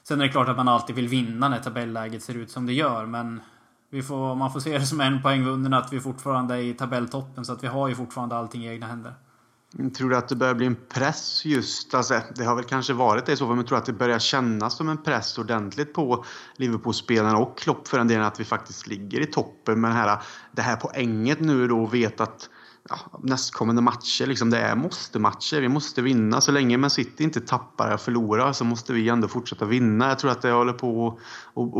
[0.02, 2.72] sen är det klart att man alltid vill vinna när tabelläget ser ut som det
[2.72, 3.40] gör, men
[3.90, 6.74] vi får, man får se det som en poäng vunnen att vi fortfarande är i
[6.74, 9.14] tabelltoppen, så att vi har ju fortfarande allting i egna händer.
[9.96, 13.26] Tror du att det börjar bli en press just, alltså, det har väl kanske varit
[13.26, 15.92] det i så fall, men tror du att det börjar kännas som en press ordentligt
[15.94, 16.24] på
[16.56, 20.22] Liverpool-spelarna och Klopp för den delen, att vi faktiskt ligger i toppen med det här,
[20.52, 22.48] det här poänget nu då och vet att
[22.88, 25.60] ja, nästkommande matcher, liksom, det är måste-matcher.
[25.60, 26.40] Vi måste vinna.
[26.40, 30.08] Så länge Man City inte tappar och förlorar så måste vi ändå fortsätta vinna.
[30.08, 31.18] Jag tror att det håller på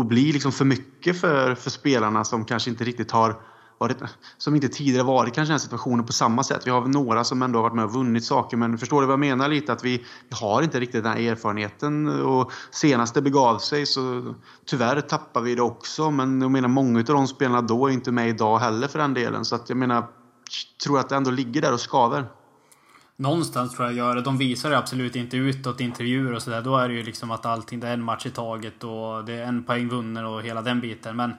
[0.00, 3.40] att bli liksom för mycket för, för spelarna som kanske inte riktigt har
[3.84, 4.02] varit,
[4.38, 6.66] som inte tidigare varit kanske den situationen på samma sätt.
[6.66, 9.12] Vi har några som ändå har varit med och vunnit saker men förstår du vad
[9.12, 9.72] jag menar lite?
[9.72, 14.34] Att vi, vi har inte riktigt den här erfarenheten och senast det begav sig så
[14.66, 18.12] tyvärr tappar vi det också men jag menar många av de spelarna då är inte
[18.12, 20.06] med idag heller för den delen så att jag menar
[20.84, 22.24] tror att det ändå ligger där och skaver.
[23.16, 24.22] Någonstans tror jag gör det.
[24.22, 26.62] De visar det absolut inte utåt intervjuer och sådär.
[26.62, 29.32] Då är det ju liksom att allting, det är en match i taget och det
[29.32, 31.16] är en poäng vunnen och hela den biten.
[31.16, 31.32] Men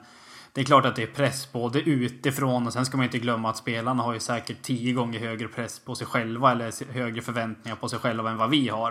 [0.56, 3.50] det är klart att det är press både utifrån och sen ska man inte glömma
[3.50, 7.76] att spelarna har ju säkert tio gånger högre press på sig själva eller högre förväntningar
[7.76, 8.90] på sig själva än vad vi har.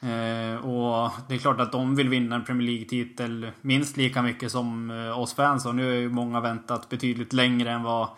[0.00, 4.52] Eh, och det är klart att de vill vinna en Premier League-titel minst lika mycket
[4.52, 8.08] som eh, oss fans och nu har ju många väntat betydligt längre än vad,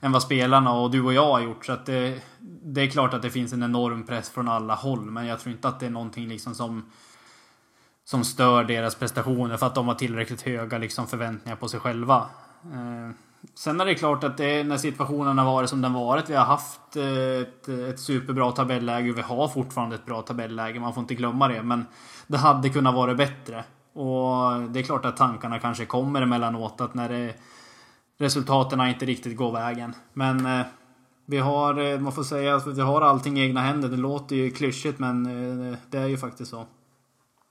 [0.00, 1.66] än vad spelarna och du och jag har gjort.
[1.66, 2.22] Så att det,
[2.62, 5.54] det är klart att det finns en enorm press från alla håll men jag tror
[5.54, 6.90] inte att det är någonting liksom som
[8.06, 12.16] som stör deras prestationer för att de har tillräckligt höga liksom, förväntningar på sig själva.
[12.62, 13.10] Eh,
[13.54, 16.30] sen är det klart att det, när situationen har varit som den varit.
[16.30, 20.80] Vi har haft eh, ett, ett superbra tabelläge och vi har fortfarande ett bra tabelläge.
[20.80, 21.62] Man får inte glömma det.
[21.62, 21.86] Men
[22.26, 23.64] det hade kunnat vara bättre.
[23.92, 27.34] Och det är klart att tankarna kanske kommer emellanåt att när det,
[28.18, 29.94] resultaten inte riktigt går vägen.
[30.12, 30.66] Men eh,
[31.26, 33.88] vi har, eh, man får säga att vi har allting i egna händer.
[33.88, 36.66] Det låter ju klyschigt men eh, det är ju faktiskt så.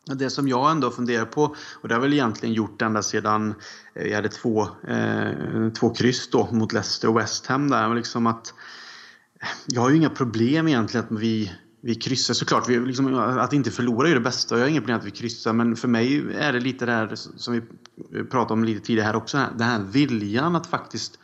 [0.05, 1.43] Det som jag ändå funderar på,
[1.81, 3.55] och det har jag väl egentligen gjort ända sedan
[3.93, 8.27] vi jag hade två, eh, två kryss då mot Leicester och West Ham där, liksom
[8.27, 8.53] att
[9.41, 12.69] eh, jag har ju inga problem egentligen att vi, vi kryssar såklart.
[12.69, 14.55] Vi, liksom, att inte förlora är det bästa.
[14.55, 15.53] Jag har inga problem att vi kryssar.
[15.53, 17.61] Men för mig är det lite det här som vi
[18.23, 19.37] pratade om lite tidigare här också.
[19.57, 21.19] Den här viljan att faktiskt...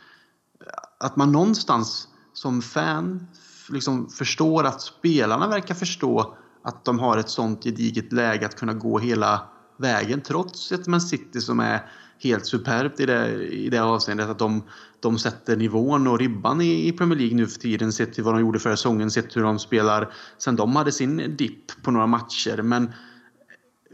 [0.60, 3.26] Eh, att man någonstans som fan
[3.68, 8.74] liksom förstår att spelarna verkar förstå att de har ett sånt gediget läge att kunna
[8.74, 13.78] gå hela vägen trots ett Man City som är helt superbt i det, i det
[13.78, 14.28] avseendet.
[14.28, 14.62] Att de,
[15.00, 18.34] de sätter nivån och ribban i, i Premier League nu för tiden sett till vad
[18.34, 22.06] de gjorde förra säsongen, sett hur de spelar sen de hade sin dipp på några
[22.06, 22.62] matcher.
[22.62, 22.92] Men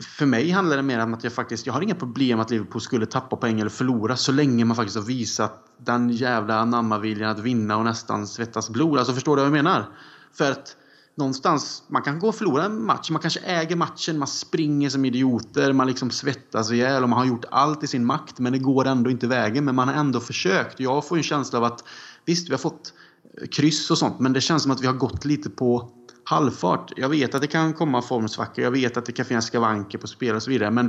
[0.01, 2.81] för mig handlar det mer om att jag faktiskt, jag har inga problem att Liverpool
[2.81, 7.39] skulle tappa poäng eller förlora så länge man faktiskt har visat den jävla anammaviljan att
[7.39, 8.99] vinna och nästan svettas blod.
[8.99, 9.87] Alltså förstår du vad jag menar?
[10.33, 10.77] För att
[11.19, 15.05] någonstans, man kan gå och förlora en match, man kanske äger matchen, man springer som
[15.05, 18.59] idioter, man liksom svettas ihjäl och man har gjort allt i sin makt men det
[18.59, 19.65] går ändå inte vägen.
[19.65, 20.81] Men man har ändå försökt.
[20.81, 21.85] Jag får en känsla av att
[22.25, 22.93] visst, vi har fått
[23.41, 25.91] eh, kryss och sånt men det känns som att vi har gått lite på
[26.25, 26.93] halvfart.
[26.97, 30.07] Jag vet att det kan komma formsvackor, jag vet att det kan finnas skavanker på
[30.07, 30.87] spel och så vidare men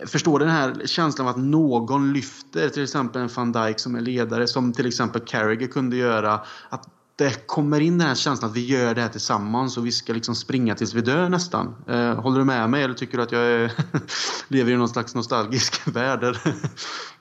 [0.00, 3.94] eh, förstår den här känslan av att någon lyfter, till exempel en van Dijk som
[3.94, 6.40] är ledare, som till exempel Carragher kunde göra.
[6.68, 9.92] Att det kommer in den här känslan att vi gör det här tillsammans och vi
[9.92, 11.74] ska liksom springa tills vi dör nästan.
[11.88, 13.72] Eh, håller du med mig eller tycker du att jag är,
[14.48, 16.38] lever i någon slags nostalgisk värld där,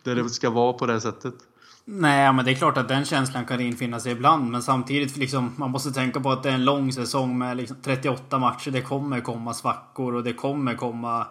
[0.04, 1.34] där det ska vara på det sättet?
[1.86, 4.52] Nej, men det är klart att den känslan kan infinna sig ibland.
[4.52, 7.78] Men samtidigt, liksom, man måste tänka på att det är en lång säsong med liksom
[7.84, 8.72] 38 matcher.
[8.72, 11.28] Det kommer komma svackor och det kommer komma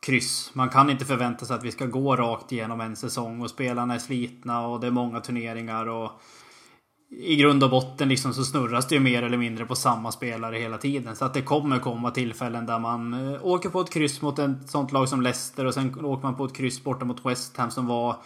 [0.00, 0.50] kryss.
[0.52, 3.94] Man kan inte förvänta sig att vi ska gå rakt igenom en säsong och spelarna
[3.94, 5.88] är slitna och det är många turneringar.
[5.88, 6.20] och
[7.18, 10.56] i grund och botten liksom så snurras det ju mer eller mindre på samma spelare
[10.56, 11.16] hela tiden.
[11.16, 14.70] Så att det kommer komma tillfällen där man eh, åker på ett kryss mot ett
[14.70, 17.70] sånt lag som Leicester och sen åker man på ett kryss borta mot West Ham
[17.70, 18.16] som var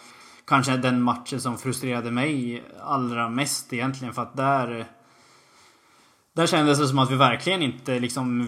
[0.45, 4.13] kanske den matchen som frustrerade mig allra mest egentligen.
[4.13, 4.85] För att där...
[6.33, 8.45] Där kändes det som att vi verkligen inte liksom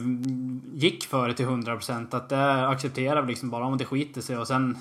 [0.73, 2.15] gick det till 100%.
[2.15, 4.77] Att det accepterar vi liksom bara om det skiter sig och sen...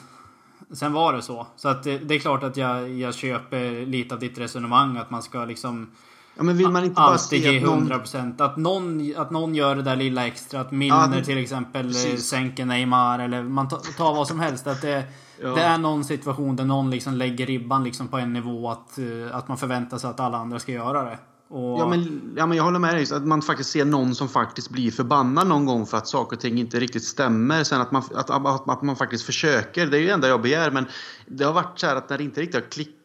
[0.72, 1.46] Sen var det så.
[1.56, 5.10] Så att det, det är klart att jag, jag köper lite av ditt resonemang att
[5.10, 5.90] man ska liksom...
[6.36, 7.92] Ja, men vill man inte bara alltid ge att någon...
[7.92, 8.42] 100%.
[8.42, 10.60] Att någon, att någon gör det där lilla extra.
[10.60, 12.26] Att Milner Ja, till exempel precis.
[12.28, 14.66] sänker Neymar eller man ta- tar vad som helst.
[14.66, 15.04] Att det,
[15.42, 15.48] Ja.
[15.48, 19.36] det är någon situation där någon liksom lägger ribban liksom på en nivå att, eh,
[19.36, 21.18] att man förväntar sig att alla andra ska göra det.
[21.50, 23.06] Och, Ja men, ja men jag håller med dig.
[23.12, 26.40] Att man faktiskt ser någon som faktiskt blir förbannad någon gång för att saker och
[26.40, 27.64] ting inte riktigt stämmer.
[27.64, 29.86] Sen att man, att, att, att man faktiskt försöker.
[29.86, 30.70] Det är ju det enda jag begär.
[30.70, 30.86] Men
[31.26, 32.99] det har varit så här att när det inte riktigt har klickat.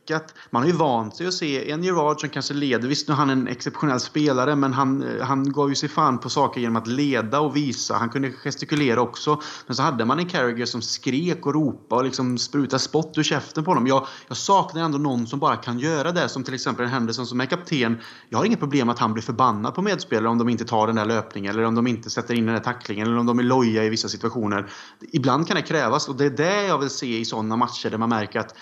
[0.49, 2.87] Man har ju vant sig att se en Gerard som kanske leder.
[2.87, 6.29] Visst nu är han en exceptionell spelare men han, han gav ju sig fan på
[6.29, 7.95] saker genom att leda och visa.
[7.95, 9.41] Han kunde gestikulera också.
[9.67, 13.23] Men så hade man en Carragher som skrek och ropade och liksom sprutade spott ur
[13.23, 13.87] käften på honom.
[13.87, 16.29] Jag, jag saknar ändå någon som bara kan göra det.
[16.29, 17.97] Som till exempel en Henderson som är kapten.
[18.29, 20.95] Jag har inget problem att han blir förbannad på medspelare om de inte tar den
[20.95, 23.43] där löpningen eller om de inte sätter in den där tacklingen eller om de är
[23.43, 24.69] loja i vissa situationer.
[25.11, 27.97] Ibland kan det krävas och det är det jag vill se i sådana matcher där
[27.97, 28.55] man märker att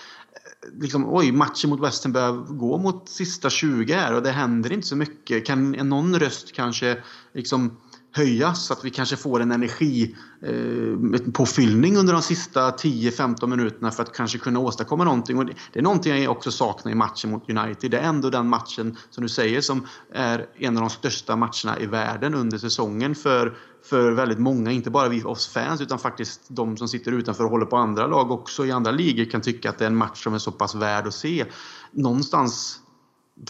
[0.81, 4.88] liksom, oj, matchen mot Western börjar gå mot sista 20 här och det händer inte
[4.88, 5.45] så mycket.
[5.45, 6.97] Kan någon röst kanske
[7.34, 7.77] liksom
[8.16, 13.91] höjas så att vi kanske får en energi eh, påfyllning under de sista 10-15 minuterna
[13.91, 15.38] för att kanske kunna åstadkomma någonting.
[15.38, 17.91] Och det, det är någonting jag också saknar i matchen mot United.
[17.91, 21.80] Det är ändå den matchen, som du säger, som är en av de största matcherna
[21.80, 23.57] i världen under säsongen för,
[23.89, 24.72] för väldigt många.
[24.72, 28.07] Inte bara vi oss fans utan faktiskt de som sitter utanför och håller på andra
[28.07, 30.51] lag också i andra ligor kan tycka att det är en match som är så
[30.51, 31.45] pass värd att se.
[31.91, 32.80] Någonstans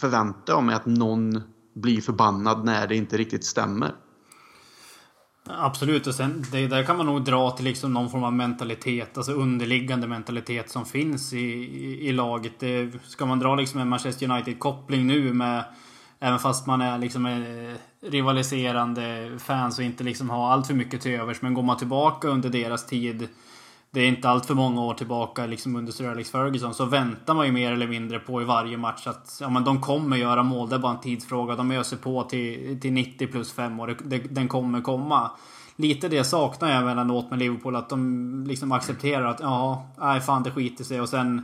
[0.00, 1.42] förväntar jag mig att någon
[1.74, 3.94] blir förbannad när det inte riktigt stämmer.
[5.46, 9.16] Absolut, och sen det där kan man nog dra till liksom någon form av mentalitet,
[9.16, 12.52] alltså underliggande mentalitet som finns i, i, i laget.
[12.58, 15.64] Det, ska man dra liksom en Manchester United-koppling nu med
[16.24, 21.00] Även fast man är liksom eh, rivaliserande fans och inte liksom har allt för mycket
[21.00, 21.42] till övers.
[21.42, 23.28] Men går man tillbaka under deras tid
[23.94, 27.34] det är inte allt för många år tillbaka liksom under Sir Alex Ferguson så väntar
[27.34, 30.42] man ju mer eller mindre på i varje match att ja, men de kommer göra
[30.42, 30.68] mål.
[30.68, 31.56] Det är bara en tidsfråga.
[31.56, 35.30] De öser på till, till 90 plus 5 och Det, den kommer komma.
[35.76, 37.76] Lite det saknar jag emellanåt med Liverpool.
[37.76, 41.42] Att de liksom accepterar att ja, nej fan det skiter sig och sen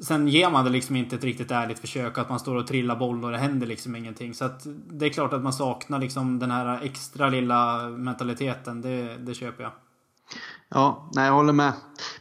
[0.00, 2.96] Sen ger man det liksom inte ett riktigt ärligt försök att man står och trillar
[2.96, 4.34] boll och det händer liksom ingenting.
[4.34, 8.82] Så att det är klart att man saknar liksom den här extra lilla mentaliteten.
[8.82, 9.72] Det, det köper jag.
[10.68, 11.72] Ja, nej, jag håller med.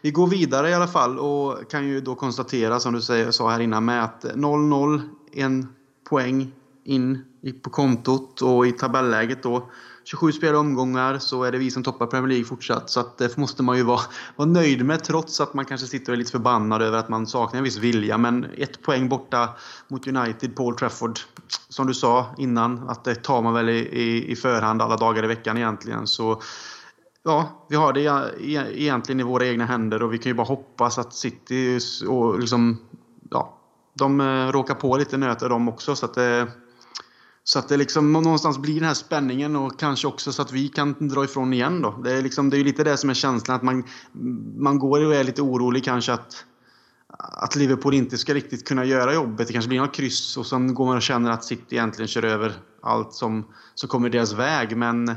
[0.02, 3.50] Vi går vidare i alla fall och kan ju då konstatera som du säger, sa
[3.50, 5.02] här innan med att 0-0,
[5.34, 5.68] en
[6.10, 6.52] poäng
[6.84, 7.26] in
[7.64, 9.70] på kontot och i tabelläget då.
[10.04, 12.90] 27 spelade omgångar så är det vi som toppar Premier League fortsatt.
[12.90, 14.02] Så att det måste man ju vara,
[14.36, 17.28] vara nöjd med trots att man kanske sitter och är lite förbannad över att man
[17.28, 18.18] saknar en viss vilja.
[18.18, 19.50] Men ett poäng borta
[19.88, 21.20] mot United på Old Trafford.
[21.70, 25.24] Som du sa innan, att det tar man väl i, i, i förhand alla dagar
[25.24, 26.08] i veckan egentligen.
[26.08, 26.42] Så
[27.28, 28.02] Ja, vi har det
[28.82, 32.78] egentligen i våra egna händer och vi kan ju bara hoppas att City och liksom,
[33.30, 33.58] ja,
[33.94, 36.48] de eh, råkar på lite nöter de också så att det
[37.44, 40.68] så att det liksom någonstans blir den här spänningen och kanske också så att vi
[40.68, 41.92] kan dra ifrån igen då.
[42.04, 43.84] Det är, liksom, det är ju lite det som är känslan att man,
[44.58, 46.46] man går och är lite orolig kanske att
[47.18, 49.48] att Liverpool inte ska riktigt kunna göra jobbet.
[49.48, 52.26] Det kanske blir något kryss och sen går man och känner att City egentligen kör
[52.26, 53.46] över allt som,
[53.76, 54.78] som kommer deras väg.
[54.78, 55.16] Men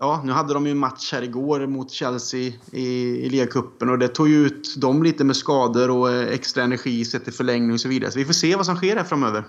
[0.00, 2.86] ja, nu hade de ju en match här igår mot Chelsea i,
[3.26, 7.04] i ligacupen och det tog ju ut dem lite med skador och eh, extra energi
[7.04, 8.10] sett till förlängning och så vidare.
[8.10, 9.44] Så vi får se vad som sker här framöver.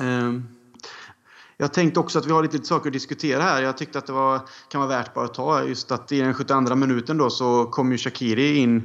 [0.00, 0.42] Ehm,
[1.56, 3.62] jag tänkte också att vi har lite saker att diskutera här.
[3.62, 6.34] Jag tyckte att det var, kan vara värt bara att ta just att i den
[6.34, 8.82] 72 minuten då så kom ju Shakiri in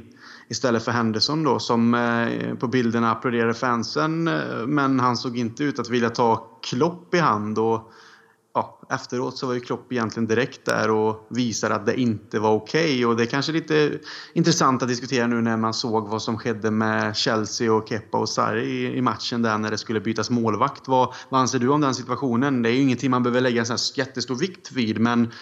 [0.48, 5.64] istället för Henderson då som eh, på bilderna applåderade fansen eh, men han såg inte
[5.64, 7.92] ut att vilja ta Klopp i hand och
[8.54, 12.52] ja, efteråt så var ju Klopp egentligen direkt där och visade att det inte var
[12.52, 12.84] okej.
[12.84, 13.04] Okay.
[13.04, 13.98] Och det är kanske lite
[14.32, 18.28] intressant att diskutera nu när man såg vad som skedde med Chelsea och Kepa och
[18.28, 20.88] Sarri i, i matchen där när det skulle bytas målvakt.
[20.88, 22.62] Vad, vad anser du om den situationen?
[22.62, 25.32] Det är ju ingenting man behöver lägga en sån här jättestor vikt vid men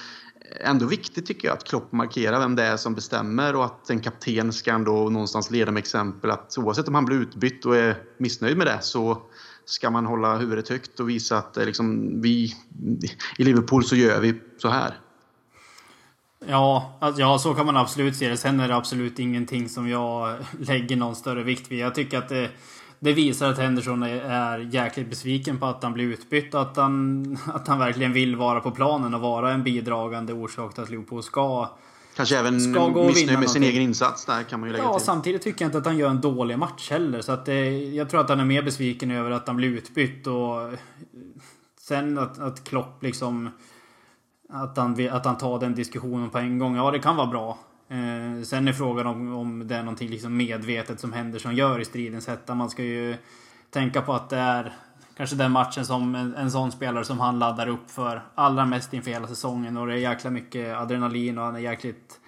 [0.60, 4.00] ändå viktigt tycker jag att Klopp markerar vem det är som bestämmer och att en
[4.00, 8.02] kapten ska ändå någonstans leda med exempel att oavsett om han blir utbytt och är
[8.18, 9.22] missnöjd med det så
[9.66, 12.54] ska man hålla huvudet högt och visa att eh, liksom, vi
[13.38, 14.94] i Liverpool så gör vi så här.
[16.48, 18.36] Ja, alltså, ja, så kan man absolut se det.
[18.36, 21.78] Sen är det absolut ingenting som jag lägger någon större vikt vid.
[21.78, 22.50] Jag tycker att det,
[22.98, 26.54] det visar att Henderson är, jäkligt besviken på att han blir utbytt.
[26.54, 30.82] Att han, att han verkligen vill vara på planen och vara en bidragande orsak till
[30.82, 31.70] att Liverpool ska
[32.16, 34.84] Kanske även Ska gå och missnöjd med sin egen insats där kan man ju lägga
[34.84, 35.04] Ja, till.
[35.06, 37.20] samtidigt tycker jag inte att han gör en dålig match heller.
[37.20, 40.26] Så att, eh, jag tror att han är mer besviken över att han blir utbytt
[40.26, 40.78] och...
[41.80, 43.50] Sen att, att Klopp liksom...
[44.48, 46.76] Att han, att han tar den diskussionen på en gång.
[46.76, 47.58] Ja, det kan vara bra.
[47.88, 51.80] Eh, sen är frågan om, om det är någonting liksom medvetet som händer som gör
[51.80, 52.54] i stridens hetta.
[52.54, 53.16] Man ska ju
[53.70, 54.72] tänka på att det är
[55.16, 58.94] kanske den matchen som en, en sån spelare som han laddar upp för allra mest
[58.94, 59.76] inför hela säsongen.
[59.76, 62.20] Och det är jäkla mycket adrenalin och han är jäkligt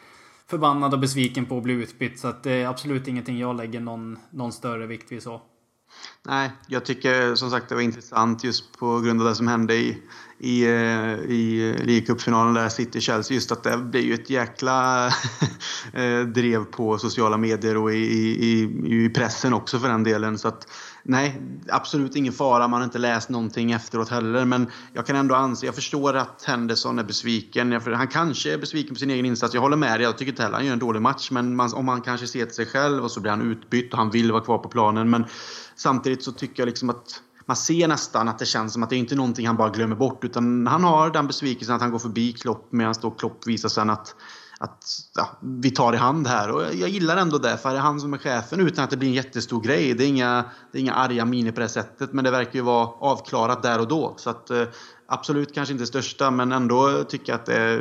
[0.47, 2.19] förbannad och besviken på att bli utbytt.
[2.19, 5.43] Så att det är absolut ingenting jag lägger någon, någon större vikt vid så.
[6.27, 9.75] Nej, jag tycker som sagt det var intressant just på grund av det som hände
[9.75, 10.03] i,
[10.39, 13.35] i, eh, i League Cup-finalen där City-Chelsea.
[13.35, 15.07] Just att det blir ju ett jäkla
[15.93, 18.63] eh, drev på sociala medier och i, i,
[19.05, 20.39] i pressen också för den delen.
[20.39, 20.69] Så att
[21.09, 22.69] nej, absolut ingen fara.
[22.69, 24.45] Man har inte läst någonting efteråt heller.
[24.45, 27.73] Men jag kan ändå anse, jag förstår att Henderson är besviken.
[27.73, 29.55] Han kanske är besviken på sin egen insats.
[29.55, 30.03] Jag håller med dig.
[30.03, 31.31] Jag tycker inte heller han gör en dålig match.
[31.31, 33.99] Men man, om han kanske ser till sig själv och så blir han utbytt och
[33.99, 35.11] han vill vara kvar på planen.
[35.11, 35.25] Men
[35.77, 38.97] samtidigt så tycker jag liksom att man ser nästan att det känns som att det
[38.97, 40.25] är inte någonting han bara glömmer bort.
[40.25, 43.91] Utan han har den besvikelsen att han går förbi Klopp medan då Klopp visar sen
[43.91, 44.15] att
[44.59, 44.85] att
[45.15, 46.51] ja, vi tar i hand här.
[46.51, 48.97] Och jag, gillar ändå det, för det är han som är chefen utan att det
[48.97, 49.95] blir en jättestor grej.
[49.95, 52.61] Det är inga, det är inga arga miner på det sättet, men det verkar ju
[52.61, 54.15] vara avklarat där och då.
[54.17, 54.65] Så att, eh,
[55.07, 57.79] absolut kanske inte det största, men ändå tycker jag att det är,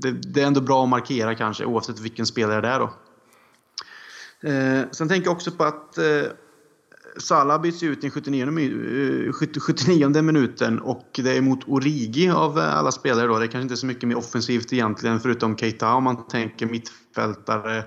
[0.00, 2.90] det, det är ändå bra att markera kanske, oavsett vilken spelare det är då.
[4.48, 6.04] Eh, sen tänker jag också på att eh,
[7.18, 11.68] Salah byts ut i den 79, mi- eh, 70 79 minuten och det är mot
[11.68, 13.38] Origi av eh, alla spelare då.
[13.38, 16.66] Det är kanske inte är så mycket mer offensivt egentligen förutom Keita om man tänker
[16.66, 17.78] mittfältare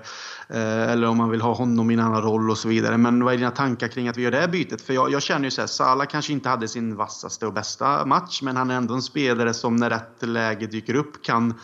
[0.48, 2.96] eh, eller om man vill ha honom i en annan roll och så vidare.
[2.98, 4.82] Men vad är dina tankar kring att vi gör det här bytet?
[4.82, 8.06] För jag, jag känner ju så här, Salah kanske inte hade sin vassaste och bästa
[8.06, 11.54] match men han är ändå en spelare som när rätt läge dyker upp kan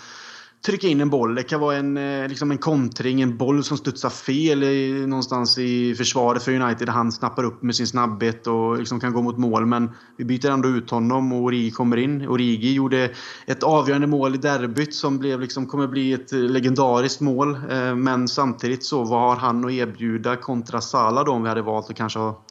[0.67, 1.35] trycka in en boll.
[1.35, 5.59] Det kan vara en, eh, liksom en kontring, en boll som studsar fel i, någonstans
[5.59, 6.89] i försvaret för United.
[6.89, 9.67] Han snappar upp med sin snabbhet och liksom kan gå mot mål.
[9.67, 12.29] Men vi byter ändå ut honom och Origi kommer in.
[12.29, 13.11] Origi gjorde
[13.47, 17.55] ett avgörande mål i derbyt som blev liksom, kommer bli ett legendariskt mål.
[17.71, 21.63] Eh, men samtidigt så, vad har han att erbjuda kontra Salah då om vi hade
[21.63, 22.43] valt att kanske ha,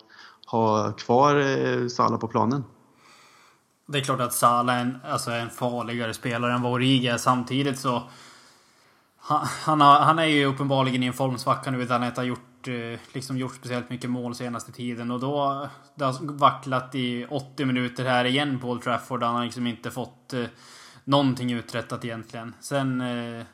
[0.46, 2.64] ha kvar eh, Salah på planen?
[3.88, 7.18] Det är klart att Salah är en, alltså en farligare spelare än vad Origi är.
[7.18, 8.04] Samtidigt så...
[9.18, 11.84] Han, han, har, han är ju uppenbarligen i en formsvacka nu.
[11.84, 15.12] Utan att inte ha gjort, eh, liksom gjort speciellt mycket mål senaste tiden.
[15.12, 15.68] Och då...
[15.96, 19.24] Det har vacklat i 80 minuter här igen på Old Trafford.
[19.24, 20.46] Han har liksom inte fått eh,
[21.04, 22.54] någonting uträttat egentligen.
[22.60, 23.02] Sen...
[23.02, 23.46] Eh,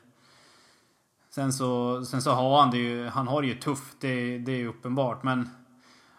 [1.30, 3.08] sen så, sen så har han det ju...
[3.08, 4.00] Han har det ju tufft.
[4.00, 5.22] Det, det är ju uppenbart.
[5.22, 5.50] Men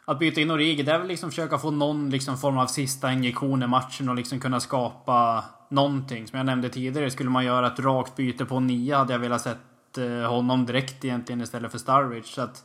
[0.06, 3.12] att byta in Origi, det är väl liksom försöka få någon liksom form av sista
[3.12, 6.28] injektion i matchen och liksom kunna skapa någonting.
[6.28, 9.42] Som jag nämnde tidigare, skulle man göra ett rakt byte på nia hade jag velat
[9.42, 12.34] sett eh, honom direkt egentligen istället för Starwich.
[12.34, 12.64] Så att...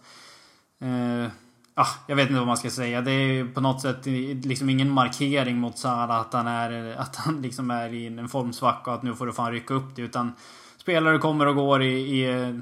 [0.80, 1.30] Eh,
[1.74, 3.00] ah, jag vet inte vad man ska säga.
[3.00, 4.06] Det är på något sätt
[4.44, 8.90] liksom ingen markering mot Salah att han är, att han liksom är i en formsvacka
[8.90, 10.02] och att nu får du fan rycka upp det.
[10.02, 10.32] Utan
[10.76, 12.60] spelare kommer och går i, i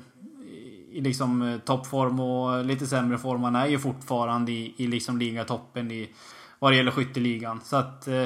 [0.97, 3.42] i liksom eh, toppform och lite sämre form.
[3.42, 6.11] Han är ju fortfarande i, i liksom ligatoppen i
[6.59, 7.61] vad det gäller skytteligan.
[7.64, 8.24] Så att eh,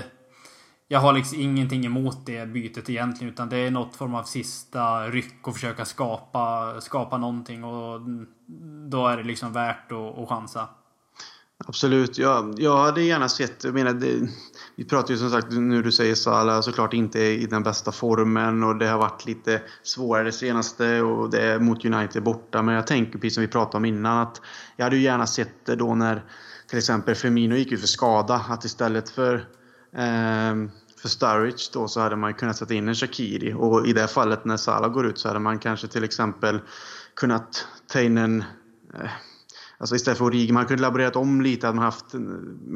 [0.88, 3.32] jag har liksom ingenting emot det bytet egentligen.
[3.32, 7.64] Utan det är något form av sista ryck och försöka skapa, skapa någonting.
[7.64, 8.00] Och
[8.90, 10.68] då är det liksom värt att, att chansa.
[11.66, 12.18] Absolut.
[12.18, 13.64] Jag, jag hade gärna sett...
[13.64, 14.28] Jag menar, det,
[14.76, 18.62] vi pratar ju som sagt, nu du säger Salah, såklart inte i den bästa formen
[18.62, 22.62] och det har varit lite svårare det senaste och det är mot United borta.
[22.62, 24.40] Men jag tänker precis som vi pratade om innan att
[24.76, 26.24] jag hade ju gärna sett det då när
[26.66, 28.44] till exempel Firmino gick ut för skada.
[28.48, 29.34] Att istället för
[29.92, 30.54] eh,
[31.02, 34.44] för Sturridge då så hade man kunnat sätta in en Shakiri och i det fallet
[34.44, 36.60] när Salah går ut så hade man kanske till exempel
[37.14, 38.44] kunnat ta in en
[38.94, 39.10] eh,
[39.80, 41.68] Alltså istället för Origi, man kunde laborerat om lite.
[41.68, 42.04] Att man haft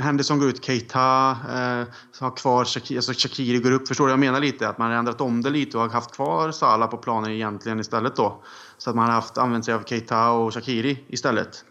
[0.01, 1.87] Henderson går ut, Keita eh,
[2.21, 3.89] har kvar Shakiri, alltså Shakiri går upp.
[3.89, 4.69] Förstår du jag menar lite?
[4.69, 7.81] Att man har ändrat om det lite och har haft kvar Salah på planen egentligen
[7.81, 8.43] istället då.
[8.79, 11.65] Så att man har haft, använt sig av Keita och Shakiri istället.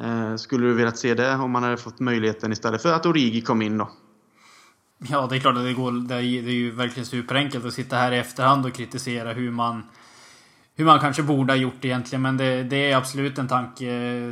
[0.00, 3.40] Eh, skulle du velat se det om man hade fått möjligheten istället för att Origi
[3.40, 3.90] kom in då?
[4.98, 5.92] Ja, det är klart att det går.
[6.08, 9.82] Det är ju verkligen superenkelt att sitta här i efterhand och kritisera hur man
[10.80, 12.22] hur man kanske borde ha gjort egentligen.
[12.22, 13.86] Men det, det är absolut en tanke,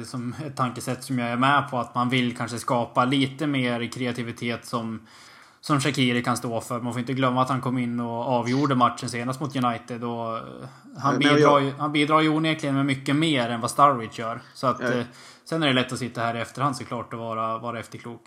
[0.07, 1.79] som, ett tankesätt som jag är med på.
[1.79, 5.01] Att man vill kanske skapa lite mer kreativitet som,
[5.61, 6.81] som Shakiri kan stå för.
[6.81, 10.05] Man får inte glömma att han kom in och avgjorde matchen senast mot United.
[10.05, 10.39] Och
[10.99, 14.41] han, Nej, bidrar, jag- han bidrar ju onekligen med mycket mer än vad Starwich gör.
[14.55, 14.93] Så att, Ja.
[14.93, 15.05] eh,
[15.45, 18.23] sen är det lätt att sitta här i efterhand såklart och vara, vara efterklok.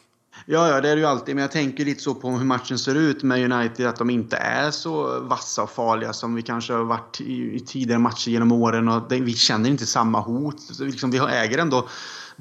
[0.46, 1.36] Ja, ja, det är det ju alltid.
[1.36, 3.88] Men jag tänker lite så på hur matchen ser ut med United.
[3.88, 7.60] Att de inte är så vassa och farliga som vi kanske har varit i, i
[7.60, 8.88] tidigare matcher genom åren.
[8.88, 10.60] Och det, vi känner inte samma hot.
[10.60, 11.88] Så liksom, vi äger ändå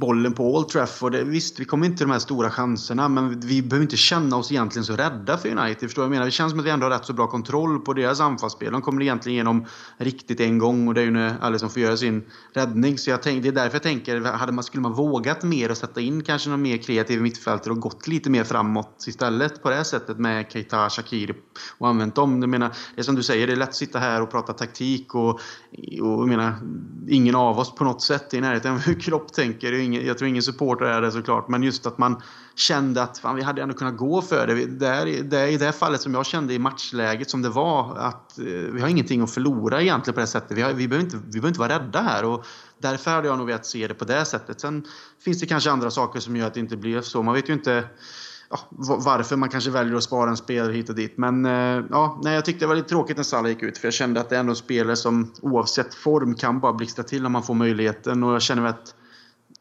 [0.00, 1.14] bollen på Old Trafford.
[1.14, 4.52] Visst, vi kommer inte till de här stora chanserna, men vi behöver inte känna oss
[4.52, 5.80] egentligen så rädda för United.
[5.88, 6.24] Förstår jag menar?
[6.24, 8.72] Det känns som att vi ändå har rätt så bra kontroll på deras anfallsspel.
[8.72, 9.66] De kommer egentligen igenom
[9.98, 12.98] riktigt en gång och det är ju när Alisson får göra sin räddning.
[12.98, 15.76] Så jag tänk, det är därför jag tänker, hade man, skulle man vågat mer och
[15.76, 19.74] sätta in kanske någon mer kreativ mittfältare och gått lite mer framåt istället på det
[19.76, 21.34] här sättet med Keita, Shakir
[21.78, 22.40] och använt dem.
[22.40, 24.52] Jag menar, det är som du säger, det är lätt att sitta här och prata
[24.52, 25.40] taktik och, och
[26.00, 26.54] jag menar,
[27.08, 30.18] ingen av oss på något sätt är i närheten av hur Klopp tänker ingen, jag
[30.18, 32.22] tror ingen supporter är det såklart, men just att man
[32.54, 34.66] kände att fan, vi hade ändå kunnat gå för det.
[34.66, 37.96] Det är, det är i det fallet som jag kände i matchläget som det var,
[37.96, 40.58] att eh, vi har ingenting att förlora egentligen på det sättet.
[40.58, 42.44] Vi, har, vi, behöver, inte, vi behöver inte vara rädda här och
[42.78, 44.60] därför hade jag nog velat se det på det sättet.
[44.60, 44.84] Sen
[45.24, 47.22] finns det kanske andra saker som gör att det inte blev så.
[47.22, 47.84] Man vet ju inte
[48.50, 48.58] ja,
[48.98, 51.18] varför man kanske väljer att spara en spelare hit och dit.
[51.18, 53.78] Men eh, ja, nej, jag tyckte det var lite tråkigt när Salah gick ut.
[53.78, 57.02] För jag kände att det är ändå en spelare som oavsett form kan bara blixtra
[57.02, 58.22] till om man får möjligheten.
[58.22, 58.94] Och jag känner att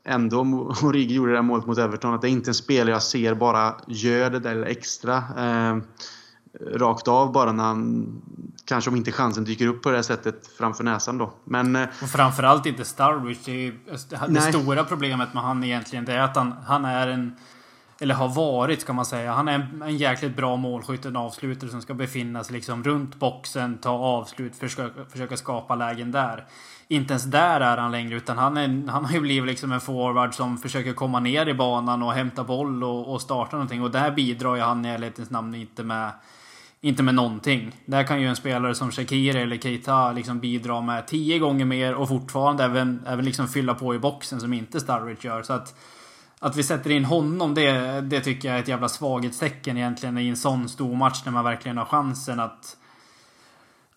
[0.05, 0.41] ändå
[0.83, 2.13] Origi gjorde det där målet mot Everton.
[2.13, 5.17] Att det är inte en spelare jag ser bara gör det där extra.
[5.37, 5.77] Eh,
[6.71, 8.21] rakt av bara när han...
[8.65, 11.33] Kanske om inte chansen dyker upp på det här sättet framför näsan då.
[11.43, 11.75] Men...
[11.75, 13.37] Eh, och framförallt inte Starwich.
[13.45, 13.71] Det,
[14.09, 14.53] det nej.
[14.53, 17.35] stora problemet med han egentligen det är att han, han är en...
[18.01, 19.33] Eller har varit ska man säga.
[19.33, 23.15] Han är en, en jäkligt bra målskytt, en avslutare som ska befinna sig liksom runt
[23.15, 26.45] boxen, ta avslut, försöka, försöka skapa lägen där
[26.91, 29.81] inte ens där är han längre utan han, är, han har ju blivit liksom en
[29.81, 33.83] forward som försöker komma ner i banan och hämta boll och, och starta någonting.
[33.83, 36.11] Och där bidrar ju han i ärlighetens namn inte med,
[36.81, 37.75] inte med någonting.
[37.85, 41.93] Där kan ju en spelare som Shakir eller Keita liksom bidra med tio gånger mer
[41.95, 45.43] och fortfarande även, även liksom fylla på i boxen som inte Sturridge gör.
[45.43, 45.75] Så att,
[46.39, 50.27] att vi sätter in honom, det, det tycker jag är ett jävla svaghetstecken egentligen i
[50.27, 52.77] en sån stor match när man verkligen har chansen att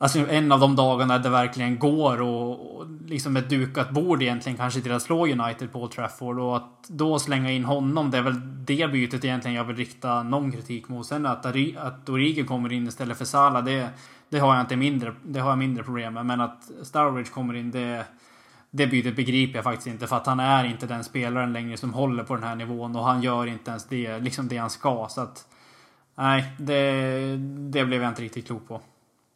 [0.02, 4.58] Alltså en av de dagarna det verkligen går och, och liksom ett dukat bord egentligen
[4.58, 8.18] kanske till att slå United på Old Trafford och att då slänga in honom det
[8.18, 11.06] är väl det bytet egentligen jag vill rikta någon kritik mot.
[11.06, 11.46] Sen att,
[11.76, 13.88] att Origi kommer in istället för Salah det,
[14.28, 17.54] det har jag inte mindre, det har jag mindre problem med men att Starridge kommer
[17.54, 18.04] in det
[18.70, 21.94] det bytet begriper jag faktiskt inte för att han är inte den spelaren längre som
[21.94, 25.06] håller på den här nivån och han gör inte ens det, liksom det han ska
[25.10, 25.46] så att
[26.14, 27.36] Nej, det,
[27.70, 28.80] det blev jag inte riktigt klok på.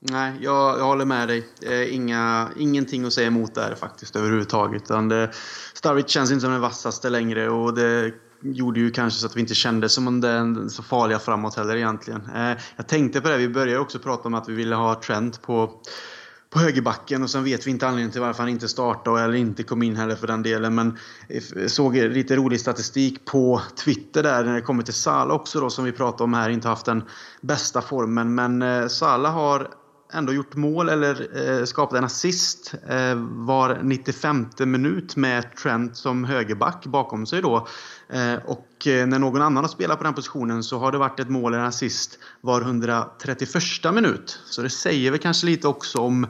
[0.01, 1.49] Nej, jag, jag håller med dig.
[1.91, 4.83] Inga, ingenting att säga emot där faktiskt överhuvudtaget.
[4.83, 5.31] Utan det,
[5.75, 9.41] Starwich känns inte som den vassaste längre och det gjorde ju kanske så att vi
[9.41, 12.29] inte kände som om den så farliga framåt heller egentligen.
[12.35, 15.43] Eh, jag tänkte på det, vi började också prata om att vi ville ha Trent
[15.43, 15.81] på,
[16.51, 19.63] på högerbacken och sen vet vi inte anledningen till varför han inte startade eller inte
[19.63, 20.75] kom in heller för den delen.
[20.75, 20.99] Men
[21.55, 25.71] jag såg lite rolig statistik på Twitter där när det kommer till Salah också då
[25.71, 27.03] som vi pratade om här, inte haft den
[27.41, 28.35] bästa formen.
[28.35, 29.69] Men Sala Salah har
[30.17, 36.25] ändå gjort mål eller eh, skapat en assist eh, var 95 minut med Trent som
[36.25, 37.69] högerback bakom sig då.
[38.09, 41.21] Eh, och eh, när någon annan har spelat på den positionen så har det varit
[41.21, 44.41] ett mål eller en assist var 131 minut.
[44.45, 46.25] Så det säger väl kanske lite också om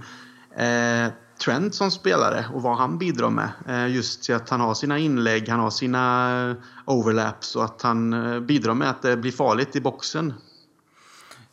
[0.57, 1.13] eh,
[1.45, 3.49] Trent som spelare och vad han bidrar med.
[3.69, 7.83] Eh, just till att han har sina inlägg, han har sina eh, overlaps och att
[7.83, 8.11] han
[8.47, 10.35] bidrar med att det blir farligt i boxen.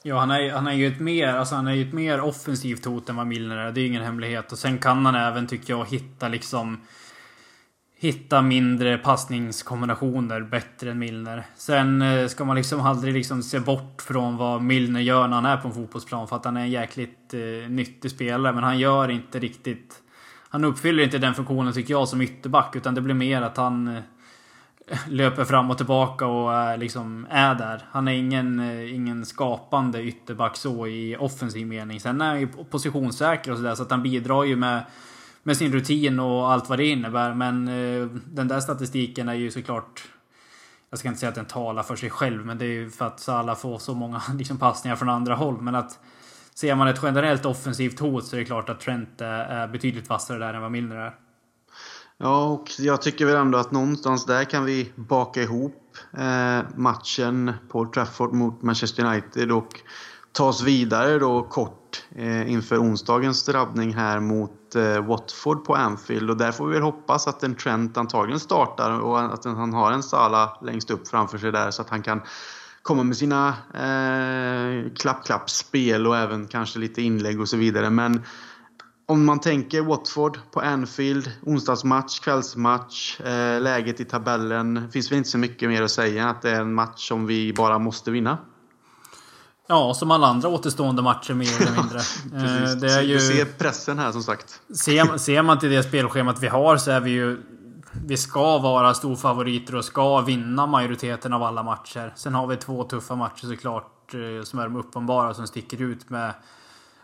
[0.05, 2.85] Ja, han är, han är ju ett mer, alltså han är ju ett mer offensivt
[2.85, 3.71] hot än vad Milner är.
[3.71, 4.51] Det är ingen hemlighet.
[4.51, 6.81] Och sen kan han även, tycker jag, hitta liksom...
[7.95, 11.43] Hitta mindre passningskombinationer bättre än Milner.
[11.55, 15.45] Sen eh, ska man liksom aldrig liksom se bort från vad Milner gör när han
[15.45, 16.27] är på en fotbollsplan.
[16.27, 18.53] För att han är en jäkligt eh, nyttig spelare.
[18.53, 19.95] Men han gör inte riktigt...
[20.49, 22.75] Han uppfyller inte den funktionen tycker jag som ytterback.
[22.75, 24.03] Utan det blir mer att han eh,
[25.07, 27.85] löper fram och tillbaka och är, liksom är där.
[27.91, 31.99] Han är ingen, eh, ingen skapande ytterback så i offensiv mening.
[31.99, 34.83] Sen är han ju positionssäker och sådär så att han bidrar ju med,
[35.43, 37.33] med sin rutin och allt vad det innebär.
[37.33, 40.07] Men eh, den där statistiken är ju såklart
[40.89, 43.07] jag ska inte säga att den talar för sig själv, men det är ju för
[43.07, 45.61] att Salah får så många liksom, passningar från andra håll.
[45.61, 45.99] Men att
[46.53, 50.39] ser man ett generellt offensivt hot så är det klart att Trent är betydligt vassare
[50.39, 51.13] där än vad Milner är.
[52.23, 57.53] Ja, och jag tycker väl ändå att någonstans där kan vi baka ihop eh, matchen
[57.69, 59.81] på Trafford mot Manchester United och
[60.31, 66.29] ta oss vidare då kort eh, inför onsdagens drabbning här mot eh, Watford på Anfield.
[66.29, 69.91] Och där får vi väl hoppas att en Trent antagligen startar och att han har
[69.91, 72.21] en Sala längst upp framför sig där så att han kan
[72.81, 77.89] komma med sina eh, klapp-klapp-spel och även kanske lite inlägg och så vidare.
[77.89, 78.23] Men
[79.05, 84.91] om man tänker Watford på Anfield, onsdagsmatch, kvällsmatch, eh, läget i tabellen.
[84.91, 87.53] finns väl inte så mycket mer att säga att det är en match som vi
[87.53, 88.37] bara måste vinna.
[89.67, 91.99] Ja, som alla andra återstående matcher mer eller mindre.
[92.31, 92.81] Precis.
[92.81, 93.13] Det är ju...
[93.13, 94.61] Du ser pressen här som sagt.
[94.75, 97.41] Ser, ser man till det spelschemat vi har så är vi ju...
[98.05, 102.13] Vi ska vara storfavoriter och ska vinna majoriteten av alla matcher.
[102.15, 106.09] Sen har vi två tuffa matcher såklart eh, som är de uppenbara som sticker ut
[106.09, 106.33] med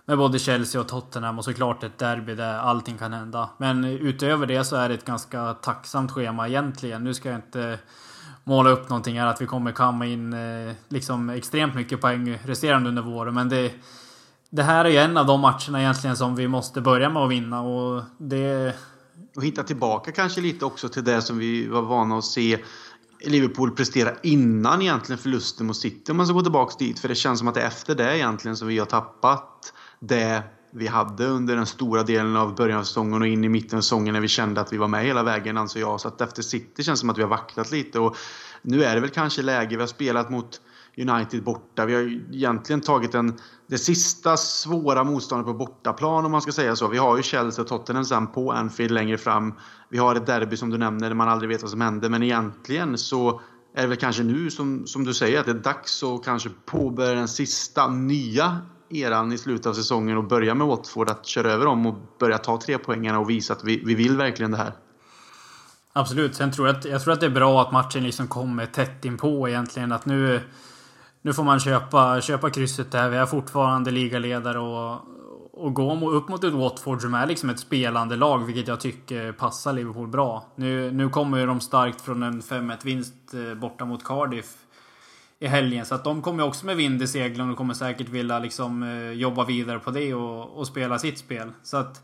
[0.10, 3.50] med både Chelsea och Tottenham och såklart ett derby där allting kan hända.
[3.58, 7.04] Men utöver det så är det ett ganska tacksamt schema egentligen.
[7.04, 7.80] Nu ska jag inte
[8.44, 12.90] måla upp någonting här att vi kommer kamma in eh, liksom extremt mycket poäng resterande
[12.90, 13.34] under våren.
[13.34, 13.74] Men det,
[14.50, 17.32] det här är ju en av de matcherna egentligen som vi måste börja med att
[17.32, 18.76] vinna och det...
[19.36, 22.58] Och hitta tillbaka kanske lite också till det som vi var vana att se
[23.26, 27.00] Liverpool prestera innan egentligen förlusten mot City om man ska gå tillbaka dit.
[27.00, 30.44] För det känns som att det är efter det egentligen som vi har tappat det
[30.72, 33.82] vi hade under den stora delen av början av säsongen och in i mitten av
[33.82, 36.02] säsongen när vi kände att vi var med hela vägen anser jag.
[36.02, 38.16] Så att efter City känns det som att vi har vacklat lite och
[38.62, 39.76] nu är det väl kanske läge.
[39.76, 40.62] Vi har spelat mot
[40.98, 41.86] United borta.
[41.86, 42.02] Vi har
[42.36, 46.88] egentligen tagit en, det sista svåra motståndet på bortaplan om man ska säga så.
[46.88, 49.54] Vi har ju Chelsea och Tottenham sen på Anfield längre fram.
[49.90, 52.10] Vi har ett derby som du nämner där man aldrig vet vad som händer.
[52.10, 53.42] Men egentligen så
[53.76, 56.50] är det väl kanske nu som, som du säger att det är dags att kanske
[56.66, 58.58] påbörja den sista nya
[58.90, 62.38] eran i slutet av säsongen och börja med Watford att köra över dem och börja
[62.38, 64.72] ta tre poängarna och visa att vi, vi vill verkligen det här.
[65.94, 66.36] Absolut.
[66.36, 69.06] Sen tror jag, att, jag tror att det är bra att matchen liksom kommer tätt
[69.06, 69.92] inpå egentligen.
[69.92, 70.42] Att nu,
[71.22, 73.10] nu får man köpa, köpa krysset där.
[73.10, 75.02] Vi är fortfarande ligaledare och,
[75.52, 79.32] och gå upp mot ett Watford som är liksom ett spelande lag, vilket jag tycker
[79.32, 80.46] passar Liverpool bra.
[80.56, 84.56] Nu, nu kommer de starkt från en 5-1 vinst eh, borta mot Cardiff
[85.40, 85.86] i helgen.
[85.86, 89.12] Så att de kommer också med vind i seglen och kommer säkert vilja liksom eh,
[89.12, 91.52] jobba vidare på det och, och, spela sitt spel.
[91.64, 92.02] Så att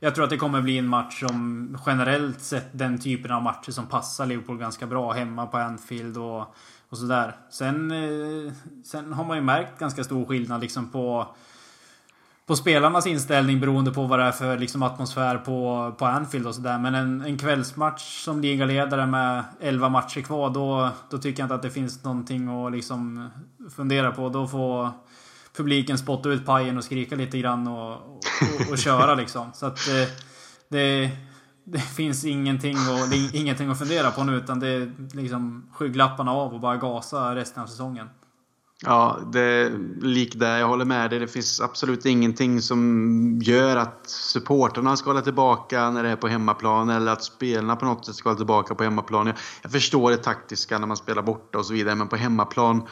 [0.00, 3.70] jag tror att det kommer bli en match som generellt sett den typen av matcher
[3.70, 6.54] som passar Liverpool ganska bra hemma på Anfield och,
[6.88, 7.36] och sådär.
[7.50, 8.52] Sen, eh,
[8.84, 11.28] sen har man ju märkt ganska stor skillnad liksom på
[12.46, 16.54] på spelarnas inställning beroende på vad det är för liksom, atmosfär på, på Anfield och
[16.54, 16.78] sådär.
[16.78, 21.54] Men en, en kvällsmatch som ligaledare med 11 matcher kvar, då, då tycker jag inte
[21.54, 23.30] att det finns någonting att liksom
[23.76, 24.28] fundera på.
[24.28, 24.90] Då får
[25.56, 29.50] publiken spotta ut pajen och skrika lite grann och, och, och köra liksom.
[29.54, 30.08] Så att det,
[30.68, 31.10] det,
[31.64, 36.54] det finns ingenting, och, ingenting att fundera på nu utan det är liksom skygglapparna av
[36.54, 38.08] och bara gasa resten av säsongen.
[38.84, 39.70] Ja, det är
[40.00, 40.58] lik det.
[40.58, 41.18] Jag håller med dig.
[41.18, 46.28] Det finns absolut ingenting som gör att supporterna ska hålla tillbaka när det är på
[46.28, 49.26] hemmaplan eller att spelarna på något sätt ska hålla tillbaka på hemmaplan.
[49.26, 52.82] Jag, jag förstår det taktiska när man spelar borta och så vidare, men på hemmaplan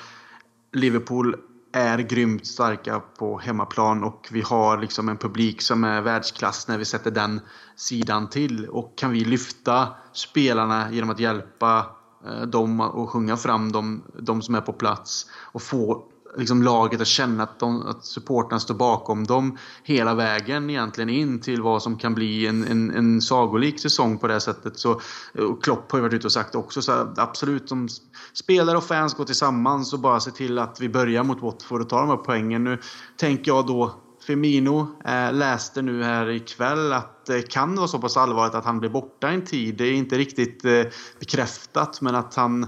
[0.73, 1.37] Liverpool
[1.73, 6.79] är grymt starka på hemmaplan och vi har liksom en publik som är världsklass när
[6.79, 7.41] vi sätter den
[7.77, 8.69] sidan till.
[8.69, 11.87] Och kan vi lyfta spelarna genom att hjälpa
[12.27, 16.05] Eh, dem och sjunga fram dem, de som är på plats och få
[16.37, 21.41] liksom laget att känna att, de, att supportrarna står bakom dem hela vägen egentligen in
[21.41, 24.79] till vad som kan bli en, en, en sagolik säsong på det sättet.
[24.79, 25.01] Så,
[25.35, 27.89] eh, och Klopp har ju varit ute och sagt också så absolut, som
[28.33, 31.89] spelare och fans går tillsammans och bara se till att vi börjar mot Watford och
[31.89, 32.65] tar de här poängen.
[32.65, 32.79] Nu
[33.17, 33.95] tänker jag då
[34.27, 38.65] Firmino eh, läste nu här ikväll att det eh, kan vara så pass allvarligt att
[38.65, 39.77] han blir borta en tid.
[39.77, 40.83] Det är inte riktigt eh,
[41.21, 42.67] bekräftat men att han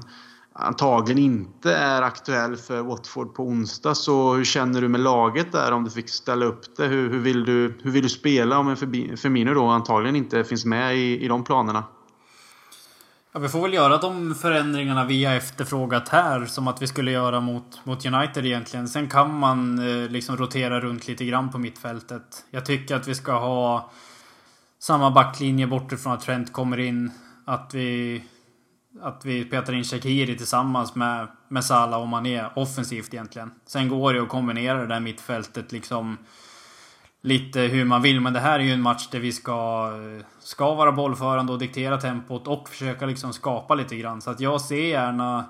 [0.52, 3.94] antagligen inte är aktuell för Watford på onsdag.
[3.94, 6.86] Så hur känner du med laget där om du fick ställa upp det?
[6.86, 8.76] Hur, hur vill, du, hur vill du spela om en
[9.16, 11.84] Firmino då antagligen inte finns med i, i de planerna?
[13.36, 17.10] Ja, vi får väl göra de förändringarna vi har efterfrågat här som att vi skulle
[17.10, 18.88] göra mot, mot United egentligen.
[18.88, 22.44] Sen kan man eh, liksom rotera runt lite grann på mittfältet.
[22.50, 23.90] Jag tycker att vi ska ha
[24.78, 27.10] samma backlinje bortifrån att Trent kommer in.
[27.44, 28.22] Att vi,
[29.02, 33.50] att vi petar in Shaqiri tillsammans med, med Salah och Mané offensivt egentligen.
[33.66, 36.18] Sen går det att kombinera det där mittfältet liksom
[37.22, 38.20] lite hur man vill.
[38.20, 39.90] Men det här är ju en match där vi ska,
[40.38, 44.22] ska vara bollförande och diktera tempot och försöka liksom skapa lite grann.
[44.22, 45.44] Så att jag ser gärna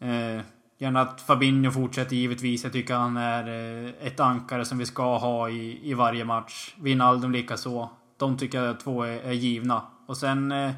[0.00, 0.42] eh,
[0.78, 2.64] Gärna att Fabinho fortsätter givetvis.
[2.64, 6.74] Jag tycker han är eh, ett ankare som vi ska ha i, i varje match.
[6.78, 7.90] Wijnaldum likaså.
[8.16, 9.82] De tycker jag två är, är givna.
[10.06, 10.72] Och sen eh,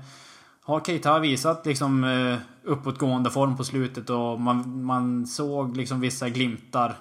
[0.63, 6.29] har Keita visat liksom eh, uppåtgående form på slutet och man, man såg liksom vissa
[6.29, 6.97] glimtar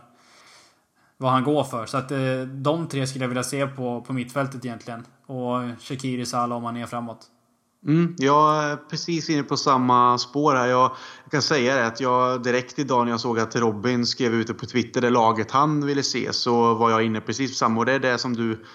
[1.17, 1.85] vad han går för.
[1.85, 5.05] Så att eh, de tre skulle jag vilja se på, på mittfältet egentligen.
[5.25, 7.27] Och Shakiri, Salah om han är framåt.
[7.85, 10.67] Mm, jag är precis inne på samma spår här.
[10.67, 10.91] Jag,
[11.23, 14.53] jag, kan säga det att jag direkt idag när jag såg att Robin skrev ute
[14.53, 17.79] på Twitter, det laget han ville se, så var jag inne precis på samma.
[17.79, 18.65] Och det är det som du,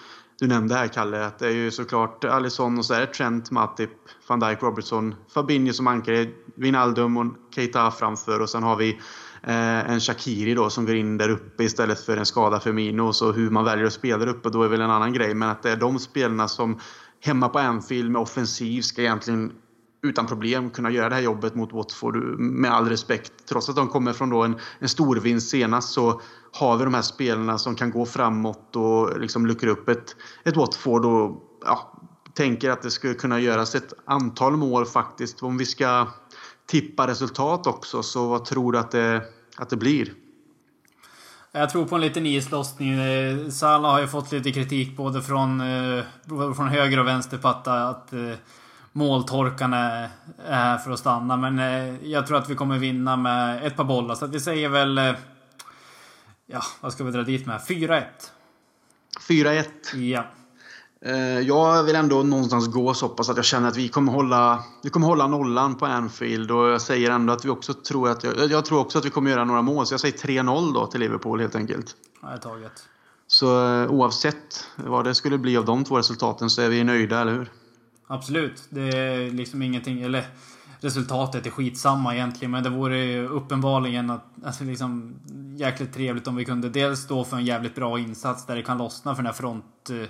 [0.43, 3.51] du nämnde här Kalle, att det är ju såklart Alisson och så är det Trent,
[3.51, 3.89] Matip,
[4.27, 7.25] van Dijk, Robertson, Fabinho som ankare, Wijnaldum och
[7.55, 8.89] Keita framför och sen har vi
[9.43, 13.13] eh, en Shakiri då som går in där uppe istället för en skada Firmino.
[13.13, 15.33] Så hur man väljer att spela där uppe då är väl en annan grej.
[15.33, 16.79] Men att det är de spelarna som
[17.21, 19.51] hemma på Anfield med offensiv ska egentligen
[20.03, 23.31] utan problem kunna göra det här jobbet mot Watford med all respekt.
[23.49, 26.93] Trots att de kommer från då en, en stor vinst senast så har vi de
[26.93, 31.93] här spelarna som kan gå framåt och liksom luckra upp ett, ett Watford och ja,
[32.33, 35.43] tänker att det skulle kunna göras ett antal mål faktiskt.
[35.43, 36.07] Om vi ska
[36.65, 39.21] tippa resultat också, så vad tror du att det,
[39.57, 40.13] att det blir?
[41.51, 42.93] Jag tror på en liten islossning.
[42.93, 46.03] Eh, Salah har ju fått lite kritik både från, eh,
[46.55, 48.13] från höger och vänster på att, att
[48.93, 50.09] måltorkan är
[50.45, 51.37] här för att stanna.
[51.37, 51.57] Men
[52.09, 54.15] jag tror att vi kommer vinna med ett par bollar.
[54.15, 55.15] Så att vi säger väl...
[56.45, 57.61] Ja, vad ska vi dra dit med?
[57.61, 58.03] 4-1.
[59.29, 59.65] 4-1?
[59.95, 60.25] Ja.
[61.05, 64.63] Eh, jag vill ändå någonstans gå så pass att jag känner att vi kommer hålla,
[64.83, 68.23] vi kommer hålla nollan på Anfield och jag säger ändå att vi också tror att
[68.23, 70.85] jag, jag tror också att vi kommer göra några mål så jag säger 3-0 då
[70.87, 71.95] till Liverpool helt enkelt.
[72.21, 72.87] Ja, taget.
[73.27, 77.21] Så eh, oavsett vad det skulle bli av de två resultaten så är vi nöjda,
[77.21, 77.51] eller hur?
[78.13, 78.63] Absolut.
[78.69, 80.25] Det är liksom ingenting, eller
[80.79, 85.15] resultatet är skitsamma egentligen men det vore uppenbarligen att, alltså liksom
[85.57, 88.77] jäkligt trevligt om vi kunde dels stå för en jävligt bra insats där det kan
[88.77, 90.09] lossna för den här front eh,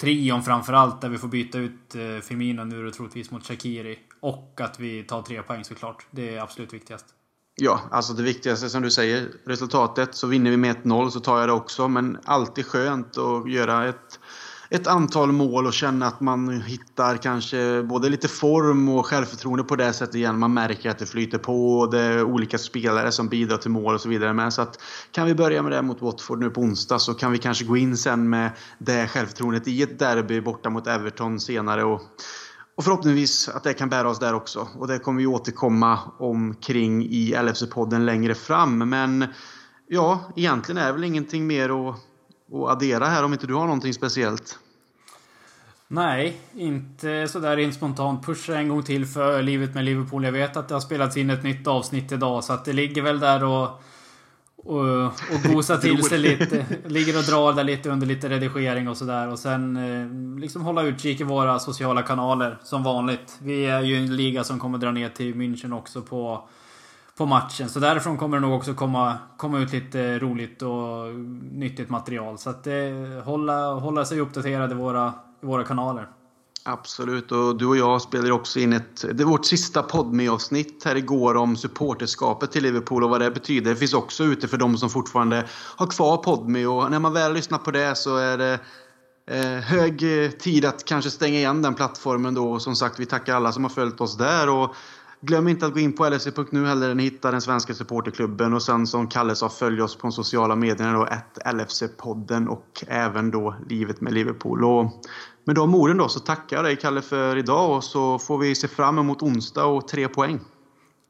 [0.00, 3.98] trion framförallt där vi får byta ut eh, Firmino nu och troligtvis mot Shakiri.
[4.20, 6.06] Och att vi tar tre poäng såklart.
[6.10, 7.06] Det är absolut viktigast.
[7.54, 10.14] Ja, alltså det viktigaste som du säger, resultatet.
[10.14, 11.88] Så vinner vi med 1-0 så tar jag det också.
[11.88, 14.18] Men alltid skönt att göra ett
[14.74, 19.76] ett antal mål och känna att man hittar kanske både lite form och självförtroende på
[19.76, 20.38] det sättet igen.
[20.38, 23.94] Man märker att det flyter på och det är olika spelare som bidrar till mål
[23.94, 24.32] och så vidare.
[24.32, 27.32] Men så att kan vi börja med det mot Watford nu på onsdag så kan
[27.32, 31.84] vi kanske gå in sen med det självförtroendet i ett derby borta mot Everton senare.
[31.84, 32.02] Och
[32.74, 34.68] och förhoppningsvis att det kan bära oss där också.
[34.78, 38.78] Och det kommer vi återkomma omkring i LFC-podden längre fram.
[38.78, 39.24] Men
[39.88, 41.96] ja, egentligen är det väl ingenting mer att,
[42.52, 44.58] att addera här om inte du har någonting speciellt.
[45.94, 48.26] Nej, inte sådär rent spontant.
[48.26, 50.24] Pusha en gång till för livet med Liverpool.
[50.24, 53.02] Jag vet att det har spelats in ett nytt avsnitt idag så att det ligger
[53.02, 53.82] väl där och
[54.56, 56.66] och, och gosa till sig lite.
[56.86, 59.28] Ligger och drar där lite under lite redigering och sådär.
[59.28, 63.38] Och sen eh, liksom hålla utkik i våra sociala kanaler som vanligt.
[63.42, 66.48] Vi är ju en liga som kommer dra ner till München också på,
[67.16, 67.68] på matchen.
[67.68, 71.14] Så därifrån kommer det nog också komma, komma ut lite roligt och
[71.52, 72.38] nyttigt material.
[72.38, 72.74] Så att eh,
[73.24, 75.12] hålla, hålla sig uppdaterade i våra
[75.42, 76.08] våra kanaler.
[76.64, 79.04] Absolut, och du och jag spelade också in ett...
[79.14, 83.70] Det vårt sista poddme-avsnitt här igår om supporterskapet till Liverpool och vad det betyder.
[83.70, 87.34] Det finns också ute för de som fortfarande har kvar Podme och när man väl
[87.34, 88.58] lyssnar på det så är det
[89.26, 90.00] eh, hög
[90.40, 92.52] tid att kanske stänga igen den plattformen då.
[92.52, 94.48] Och som sagt, vi tackar alla som har följt oss där.
[94.48, 94.74] Och
[95.24, 98.62] Glöm inte att gå in på lfc.nu heller där ni hittar den svenska supporterklubben och
[98.62, 101.08] sen som Kalle sa följ oss på de sociala medierna då
[101.44, 104.64] LFC-podden och även då Livet med Liverpool.
[104.64, 105.02] Och
[105.44, 108.54] med de orden då så tackar jag dig Kalle för idag och så får vi
[108.54, 110.40] se fram emot onsdag och tre poäng.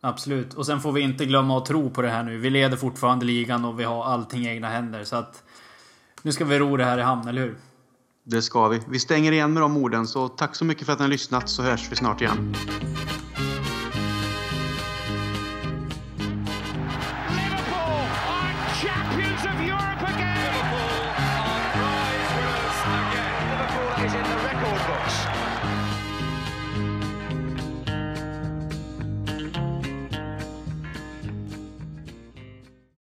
[0.01, 0.55] Absolut.
[0.55, 2.39] Och sen får vi inte glömma att tro på det här nu.
[2.39, 5.05] Vi leder fortfarande ligan och vi har allting i egna händer.
[5.05, 5.43] Så att
[6.23, 7.57] nu ska vi ro det här i hamn, eller hur?
[8.25, 8.81] Det ska vi.
[8.89, 10.07] Vi stänger igen med de orden.
[10.07, 12.55] Så tack så mycket för att ni har lyssnat så hörs vi snart igen.